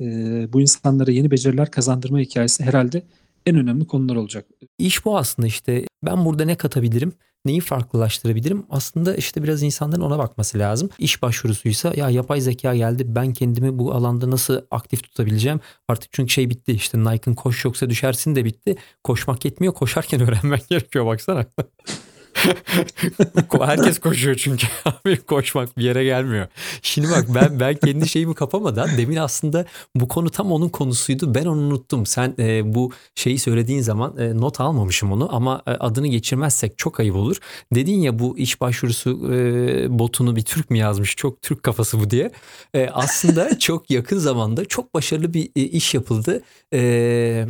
e, 0.00 0.04
bu 0.52 0.60
insanlara 0.60 1.10
yeni 1.10 1.30
beceriler 1.30 1.70
kazandırma 1.70 2.18
hikayesi 2.18 2.64
herhalde 2.64 3.02
en 3.46 3.56
önemli 3.56 3.86
konular 3.86 4.16
olacak. 4.16 4.46
İş 4.78 5.04
bu 5.04 5.18
aslında 5.18 5.46
işte 5.46 5.84
ben 6.04 6.24
burada 6.24 6.44
ne 6.44 6.56
katabilirim? 6.56 7.12
Neyi 7.44 7.60
farklılaştırabilirim? 7.60 8.66
Aslında 8.70 9.14
işte 9.14 9.42
biraz 9.42 9.62
insanların 9.62 10.00
ona 10.00 10.18
bakması 10.18 10.58
lazım. 10.58 10.90
İş 10.98 11.22
başvurusuysa 11.22 11.92
ya 11.96 12.10
yapay 12.10 12.40
zeka 12.40 12.74
geldi 12.74 13.04
ben 13.06 13.32
kendimi 13.32 13.78
bu 13.78 13.92
alanda 13.92 14.30
nasıl 14.30 14.60
aktif 14.70 15.02
tutabileceğim? 15.02 15.60
Artık 15.88 16.12
çünkü 16.12 16.32
şey 16.32 16.50
bitti 16.50 16.72
işte 16.72 16.98
Nike'ın 16.98 17.34
koş 17.34 17.64
yoksa 17.64 17.90
düşersin 17.90 18.34
de 18.34 18.44
bitti. 18.44 18.76
Koşmak 19.04 19.44
yetmiyor 19.44 19.74
koşarken 19.74 20.20
öğrenmek 20.28 20.68
gerekiyor 20.68 21.06
baksana. 21.06 21.46
Herkes 23.60 23.98
koşuyor 23.98 24.34
çünkü 24.34 24.66
abi 24.84 25.16
koşmak 25.16 25.78
bir 25.78 25.84
yere 25.84 26.04
gelmiyor. 26.04 26.46
Şimdi 26.82 27.08
bak 27.10 27.26
ben 27.34 27.60
ben 27.60 27.74
kendi 27.74 28.08
şeyimi 28.08 28.34
kapamadan 28.34 28.88
demin 28.98 29.16
aslında 29.16 29.64
bu 29.94 30.08
konu 30.08 30.30
tam 30.30 30.52
onun 30.52 30.68
konusuydu. 30.68 31.34
Ben 31.34 31.44
onu 31.44 31.60
unuttum. 31.60 32.06
Sen 32.06 32.34
e, 32.38 32.74
bu 32.74 32.92
şeyi 33.14 33.38
söylediğin 33.38 33.80
zaman 33.80 34.16
e, 34.18 34.36
not 34.36 34.60
almamışım 34.60 35.12
onu 35.12 35.34
ama 35.36 35.62
e, 35.66 35.70
adını 35.70 36.06
geçirmezsek 36.06 36.78
çok 36.78 37.00
ayıp 37.00 37.16
olur. 37.16 37.36
Dedin 37.74 38.00
ya 38.00 38.18
bu 38.18 38.38
iş 38.38 38.60
başvurusu 38.60 39.32
e, 39.32 39.98
botunu 39.98 40.36
bir 40.36 40.42
Türk 40.42 40.70
mü 40.70 40.78
yazmış? 40.78 41.16
Çok 41.16 41.42
Türk 41.42 41.62
kafası 41.62 42.00
bu 42.00 42.10
diye. 42.10 42.30
E, 42.74 42.88
aslında 42.92 43.58
çok 43.58 43.90
yakın 43.90 44.18
zamanda 44.18 44.64
çok 44.64 44.94
başarılı 44.94 45.34
bir 45.34 45.50
e, 45.56 45.62
iş 45.62 45.94
yapıldı. 45.94 46.42
Eee 46.72 47.46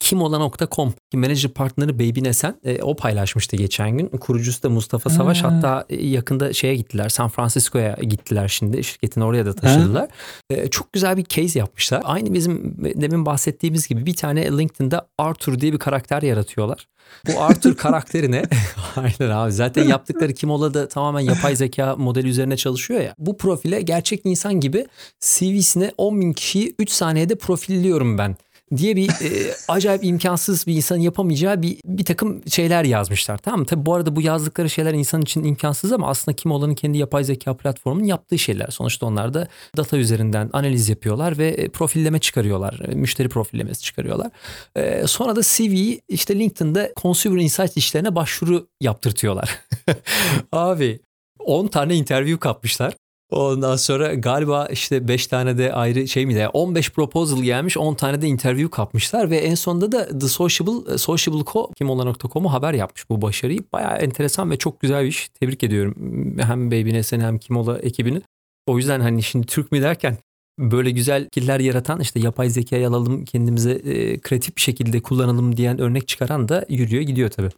Kimola.com 0.00 0.94
manager 1.14 1.50
partneri 1.50 1.94
Baby 1.98 2.22
Nesen 2.22 2.54
e, 2.64 2.82
o 2.82 2.96
paylaşmıştı 2.96 3.56
geçen 3.56 3.98
gün. 3.98 4.06
Kurucusu 4.08 4.62
da 4.62 4.70
Mustafa 4.70 5.10
Savaş 5.10 5.42
Ha. 5.42 5.52
hatta 5.52 5.84
e, 5.88 6.06
yakında 6.06 6.52
şeye 6.52 6.76
gittiler 6.76 7.08
San 7.08 7.28
Francisco'ya 7.28 7.96
gittiler 8.02 8.48
şimdi 8.48 8.84
şirketini 8.84 9.24
oraya 9.24 9.46
da 9.46 9.52
taşıdılar. 9.52 10.08
E, 10.50 10.68
çok 10.70 10.92
güzel 10.92 11.16
bir 11.16 11.24
case 11.24 11.58
yapmışlar. 11.58 12.02
Aynı 12.04 12.34
bizim 12.34 12.76
demin 12.78 13.26
bahsettiğimiz 13.26 13.88
gibi 13.88 14.06
bir 14.06 14.16
tane 14.16 14.58
LinkedIn'de 14.58 15.00
Arthur 15.18 15.60
diye 15.60 15.72
bir 15.72 15.78
karakter 15.78 16.22
yaratıyorlar. 16.22 16.88
Bu 17.26 17.42
Arthur 17.42 17.76
karakterine 17.76 18.42
aynen 18.96 19.34
abi 19.34 19.52
zaten 19.52 19.88
yaptıkları 19.88 20.32
Kimola 20.34 20.74
da 20.74 20.88
tamamen 20.88 21.20
yapay 21.20 21.56
zeka 21.56 21.96
modeli 21.96 22.28
üzerine 22.28 22.56
çalışıyor 22.56 23.00
ya. 23.00 23.14
Bu 23.18 23.36
profile 23.36 23.80
gerçek 23.82 24.20
insan 24.24 24.60
gibi 24.60 24.86
CV'sine 25.20 25.92
10 25.98 26.20
bin 26.20 26.32
kişiyi 26.32 26.74
3 26.78 26.90
saniyede 26.90 27.34
profilliyorum 27.34 28.18
ben 28.18 28.36
diye 28.76 28.96
bir 28.96 29.08
e, 29.08 29.54
acayip 29.68 30.04
imkansız 30.04 30.66
bir 30.66 30.74
insanın 30.74 31.00
yapamayacağı 31.00 31.62
bir 31.62 31.78
bir 31.84 32.04
takım 32.04 32.48
şeyler 32.48 32.84
yazmışlar. 32.84 33.38
Tamam 33.38 33.60
mı? 33.60 33.66
Tabii 33.66 33.86
bu 33.86 33.94
arada 33.94 34.16
bu 34.16 34.20
yazdıkları 34.20 34.70
şeyler 34.70 34.94
insan 34.94 35.22
için 35.22 35.44
imkansız 35.44 35.92
ama 35.92 36.08
aslında 36.08 36.36
kim 36.36 36.50
olanın 36.50 36.74
kendi 36.74 36.98
yapay 36.98 37.24
zeka 37.24 37.56
platformunun 37.56 38.04
yaptığı 38.04 38.38
şeyler. 38.38 38.68
Sonuçta 38.70 39.06
onlar 39.06 39.34
da 39.34 39.48
data 39.76 39.96
üzerinden 39.96 40.50
analiz 40.52 40.88
yapıyorlar 40.88 41.38
ve 41.38 41.48
e, 41.48 41.68
profilleme 41.68 42.18
çıkarıyorlar. 42.18 42.80
E, 42.88 42.94
Müşteri 42.94 43.28
profillemesi 43.28 43.82
çıkarıyorlar. 43.82 44.30
E, 44.76 45.06
sonra 45.06 45.36
da 45.36 45.40
CV'yi 45.42 46.00
işte 46.08 46.38
LinkedIn'de 46.38 46.92
Consumer 47.02 47.42
Insights 47.42 47.76
işlerine 47.76 48.14
başvuru 48.14 48.68
yaptırtıyorlar. 48.80 49.60
Abi 50.52 51.00
10 51.38 51.66
tane 51.66 51.96
interview 51.96 52.38
kapmışlar. 52.40 52.94
Ondan 53.30 53.76
sonra 53.76 54.14
galiba 54.14 54.66
işte 54.66 55.08
5 55.08 55.26
tane 55.26 55.58
de 55.58 55.72
ayrı 55.72 56.08
şey 56.08 56.26
mi 56.26 56.34
de 56.34 56.48
15 56.48 56.90
proposal 56.90 57.42
gelmiş 57.42 57.76
10 57.76 57.94
tane 57.94 58.22
de 58.22 58.26
interview 58.26 58.70
kapmışlar 58.70 59.30
ve 59.30 59.36
en 59.36 59.54
sonunda 59.54 59.92
da 59.92 60.18
The 60.18 60.28
Sociable, 60.28 60.98
Sociable 60.98 61.44
Co 61.52 61.70
kimola.com'u 61.78 62.52
haber 62.52 62.72
yapmış 62.72 63.10
bu 63.10 63.22
başarıyı. 63.22 63.60
Bayağı 63.72 63.96
enteresan 63.96 64.50
ve 64.50 64.56
çok 64.58 64.80
güzel 64.80 65.02
bir 65.02 65.08
iş. 65.08 65.28
Tebrik 65.28 65.64
ediyorum 65.64 65.94
hem 66.40 66.70
Baby 66.70 66.92
Nesen 66.92 67.20
hem 67.20 67.38
Kimola 67.38 67.78
ekibini. 67.78 68.22
O 68.66 68.78
yüzden 68.78 69.00
hani 69.00 69.22
şimdi 69.22 69.46
Türk 69.46 69.72
mü 69.72 69.82
derken 69.82 70.18
böyle 70.58 70.90
güzel 70.90 71.24
fikirler 71.24 71.60
yaratan 71.60 72.00
işte 72.00 72.20
yapay 72.20 72.50
zekayı 72.50 72.88
alalım 72.88 73.24
kendimize 73.24 73.72
e, 73.72 74.18
kreatif 74.18 74.56
bir 74.56 74.60
şekilde 74.60 75.02
kullanalım 75.02 75.56
diyen 75.56 75.80
örnek 75.80 76.08
çıkaran 76.08 76.48
da 76.48 76.66
yürüyor 76.68 77.02
gidiyor 77.02 77.30
tabii. 77.30 77.50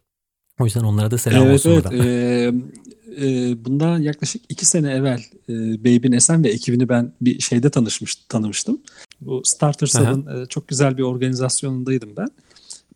O 0.59 0.65
yüzden 0.65 0.83
onlara 0.83 1.11
da 1.11 1.17
selam 1.17 1.43
Evet 1.43 1.53
olsun 1.53 1.71
evet. 1.71 1.83
buradan. 1.83 2.07
Ee, 2.07 2.53
e, 3.21 3.55
bundan 3.65 3.99
yaklaşık 3.99 4.41
iki 4.49 4.65
sene 4.65 4.91
evvel 4.91 5.23
e, 5.49 5.53
Baby 5.79 6.11
Nesen 6.11 6.43
ve 6.43 6.49
ekibini 6.49 6.89
ben 6.89 7.13
bir 7.21 7.39
şeyde 7.39 7.69
tanışmış 7.69 8.15
tanımıştım. 8.15 8.81
Bu 9.21 9.41
Starter 9.45 9.87
Aha. 9.95 10.03
Seven 10.03 10.41
e, 10.41 10.45
çok 10.45 10.67
güzel 10.67 10.97
bir 10.97 11.03
organizasyonundaydım 11.03 12.09
ben. 12.17 12.27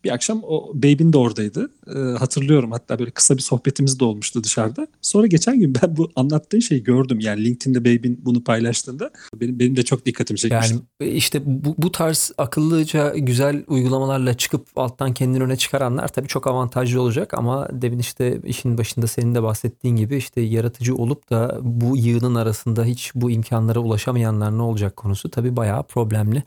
Bir 0.04 0.12
akşam 0.12 0.42
o 0.44 0.72
Babe'in 0.74 1.14
de 1.14 1.18
oradaydı. 1.18 1.72
Ee, 1.88 2.00
hatırlıyorum 2.00 2.72
hatta 2.72 3.00
böyle 3.00 3.12
kısa 3.12 3.38
bir 3.38 3.42
sohbetimiz 3.42 4.00
de 4.00 4.06
olmuştu 4.06 4.44
dışarıda. 4.44 4.88
Sonra 5.02 5.28
geçen 5.28 5.60
gün 5.60 5.76
ben 5.82 5.98
bu 5.98 6.12
anlattığın 6.16 6.60
şeyi 6.60 6.84
gördüm. 6.84 7.20
Yani 7.20 7.46
LinkedIn'de 7.46 7.82
Babe'in 7.82 8.22
bunu 8.26 8.44
paylaştığında 8.44 9.12
benim 9.36 9.60
benim 9.60 9.76
de 9.76 9.84
çok 9.84 10.06
dikkatimi 10.06 10.40
çekmişti. 10.40 10.76
Yani 11.02 11.12
işte 11.14 11.42
bu, 11.46 11.76
bu 11.78 11.92
tarz 11.92 12.32
akıllıca 12.38 13.14
güzel 13.16 13.64
uygulamalarla 13.68 14.34
çıkıp 14.34 14.68
alttan 14.76 15.14
kendini 15.14 15.44
öne 15.44 15.56
çıkaranlar 15.56 16.08
tabii 16.08 16.28
çok 16.28 16.48
avantajlı 16.48 17.02
olacak 17.02 17.34
ama 17.34 17.68
demin 17.72 18.00
işte 18.00 18.42
işin 18.46 18.78
başında 18.78 19.08
senin 19.08 19.36
de 19.36 19.44
bahsettiğin 19.44 19.96
gibi 19.96 20.16
işte 20.16 20.42
yaratıcı 20.42 20.96
olup 20.96 21.30
da 21.30 21.60
bu 21.62 21.98
yığının 21.98 22.36
arasında 22.36 22.84
hiç 22.84 23.12
bu 23.16 23.32
imkanlara 23.32 23.80
ulaşamayanlar 23.80 24.58
ne 24.58 24.62
olacak 24.62 24.96
konusu 24.96 25.30
tabii 25.30 25.56
bayağı 25.56 25.84
problemli. 25.84 26.44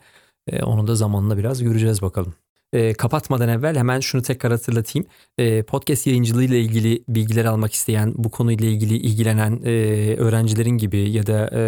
Ee, 0.47 0.63
onu 0.63 0.87
da 0.87 0.95
zamanla 0.95 1.37
biraz 1.37 1.63
göreceğiz 1.63 2.01
bakalım. 2.01 2.33
E, 2.75 2.93
kapatmadan 2.93 3.49
evvel 3.49 3.75
hemen 3.75 3.99
şunu 3.99 4.21
tekrar 4.21 4.51
hatırlatayım. 4.51 5.07
E, 5.37 5.63
podcast 5.63 6.07
yayıncılığı 6.07 6.43
ile 6.43 6.59
ilgili 6.59 7.03
bilgiler 7.07 7.45
almak 7.45 7.73
isteyen, 7.73 8.13
bu 8.15 8.31
konuyla 8.31 8.67
ilgili 8.67 8.97
ilgilenen 8.97 9.61
e, 9.65 10.15
öğrencilerin 10.15 10.77
gibi 10.77 11.09
ya 11.09 11.27
da 11.27 11.49
e, 11.53 11.61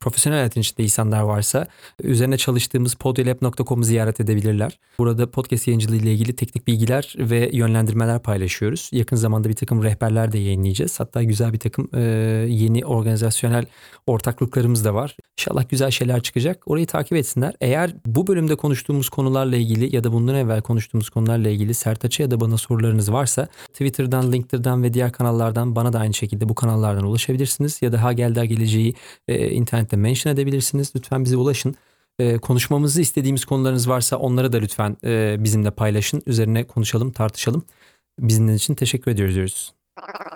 profesyonel 0.00 0.38
hayatın 0.38 0.60
içinde 0.60 0.82
insanlar 0.82 1.22
varsa 1.22 1.66
üzerine 2.02 2.36
çalıştığımız 2.36 2.94
podyolab.com'u 2.94 3.84
ziyaret 3.84 4.20
edebilirler. 4.20 4.78
Burada 4.98 5.30
podcast 5.30 5.68
yayıncılığı 5.68 5.96
ile 5.96 6.12
ilgili 6.12 6.36
teknik 6.36 6.66
bilgiler 6.66 7.14
ve 7.18 7.50
yönlendirmeler 7.52 8.22
paylaşıyoruz. 8.22 8.90
Yakın 8.92 9.16
zamanda 9.16 9.48
bir 9.48 9.56
takım 9.56 9.82
rehberler 9.82 10.32
de 10.32 10.38
yayınlayacağız. 10.38 11.00
Hatta 11.00 11.22
güzel 11.22 11.52
bir 11.52 11.58
takım 11.58 11.88
e, 11.94 12.00
yeni 12.48 12.84
organizasyonel 12.84 13.64
ortaklıklarımız 14.06 14.84
da 14.84 14.94
var. 14.94 15.16
İnşallah 15.38 15.68
güzel 15.68 15.90
şeyler 15.90 16.22
çıkacak. 16.22 16.62
Orayı 16.66 16.86
takip 16.86 17.12
etsinler. 17.12 17.54
Eğer 17.60 17.94
bu 18.06 18.26
bölümde 18.26 18.54
konuştuğumuz 18.56 19.08
konularla 19.08 19.56
ilgili 19.56 19.96
ya 19.96 20.04
da 20.04 20.13
bundan 20.14 20.34
evvel 20.34 20.62
konuştuğumuz 20.62 21.10
konularla 21.10 21.48
ilgili 21.48 21.74
Sertaç'a 21.74 22.22
ya 22.22 22.30
da 22.30 22.40
bana 22.40 22.56
sorularınız 22.56 23.12
varsa 23.12 23.48
Twitter'dan, 23.72 24.32
LinkedIn'den 24.32 24.82
ve 24.82 24.94
diğer 24.94 25.12
kanallardan 25.12 25.76
bana 25.76 25.92
da 25.92 25.98
aynı 25.98 26.14
şekilde 26.14 26.48
bu 26.48 26.54
kanallardan 26.54 27.04
ulaşabilirsiniz. 27.04 27.82
Ya 27.82 27.92
da 27.92 28.02
ha 28.02 28.12
geldi 28.12 28.48
geleceği 28.48 28.94
e, 29.28 29.50
internette 29.50 29.96
mention 29.96 30.32
edebilirsiniz. 30.32 30.92
Lütfen 30.96 31.24
bize 31.24 31.36
ulaşın. 31.36 31.74
E, 32.18 32.38
konuşmamızı 32.38 33.00
istediğimiz 33.00 33.44
konularınız 33.44 33.88
varsa 33.88 34.16
onları 34.16 34.52
da 34.52 34.56
lütfen 34.56 34.96
e, 35.04 35.36
bizimle 35.38 35.70
paylaşın. 35.70 36.22
Üzerine 36.26 36.64
konuşalım, 36.64 37.12
tartışalım. 37.12 37.64
Bizimle 38.20 38.54
için 38.54 38.74
teşekkür 38.74 39.10
ediyoruz 39.10 39.34
diyoruz. 39.34 39.74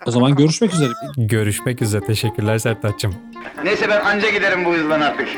O 0.06 0.10
zaman 0.10 0.34
görüşmek 0.34 0.74
üzere. 0.74 0.92
Görüşmek 1.16 1.82
üzere. 1.82 2.04
Teşekkürler 2.04 2.58
Sertaç'cığım. 2.58 3.14
Neyse 3.64 3.88
ben 3.88 4.00
anca 4.00 4.30
giderim 4.30 4.64
bu 4.64 4.74
hızla 4.74 4.94
artık. 4.94 5.28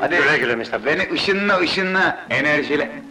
Hadi. 0.00 0.16
Güle 0.16 0.38
güle 0.38 0.56
Mustafa. 0.56 0.86
Beni 0.86 1.12
ışınla 1.12 1.60
ışınla 1.60 2.26
enerjiyle. 2.30 3.02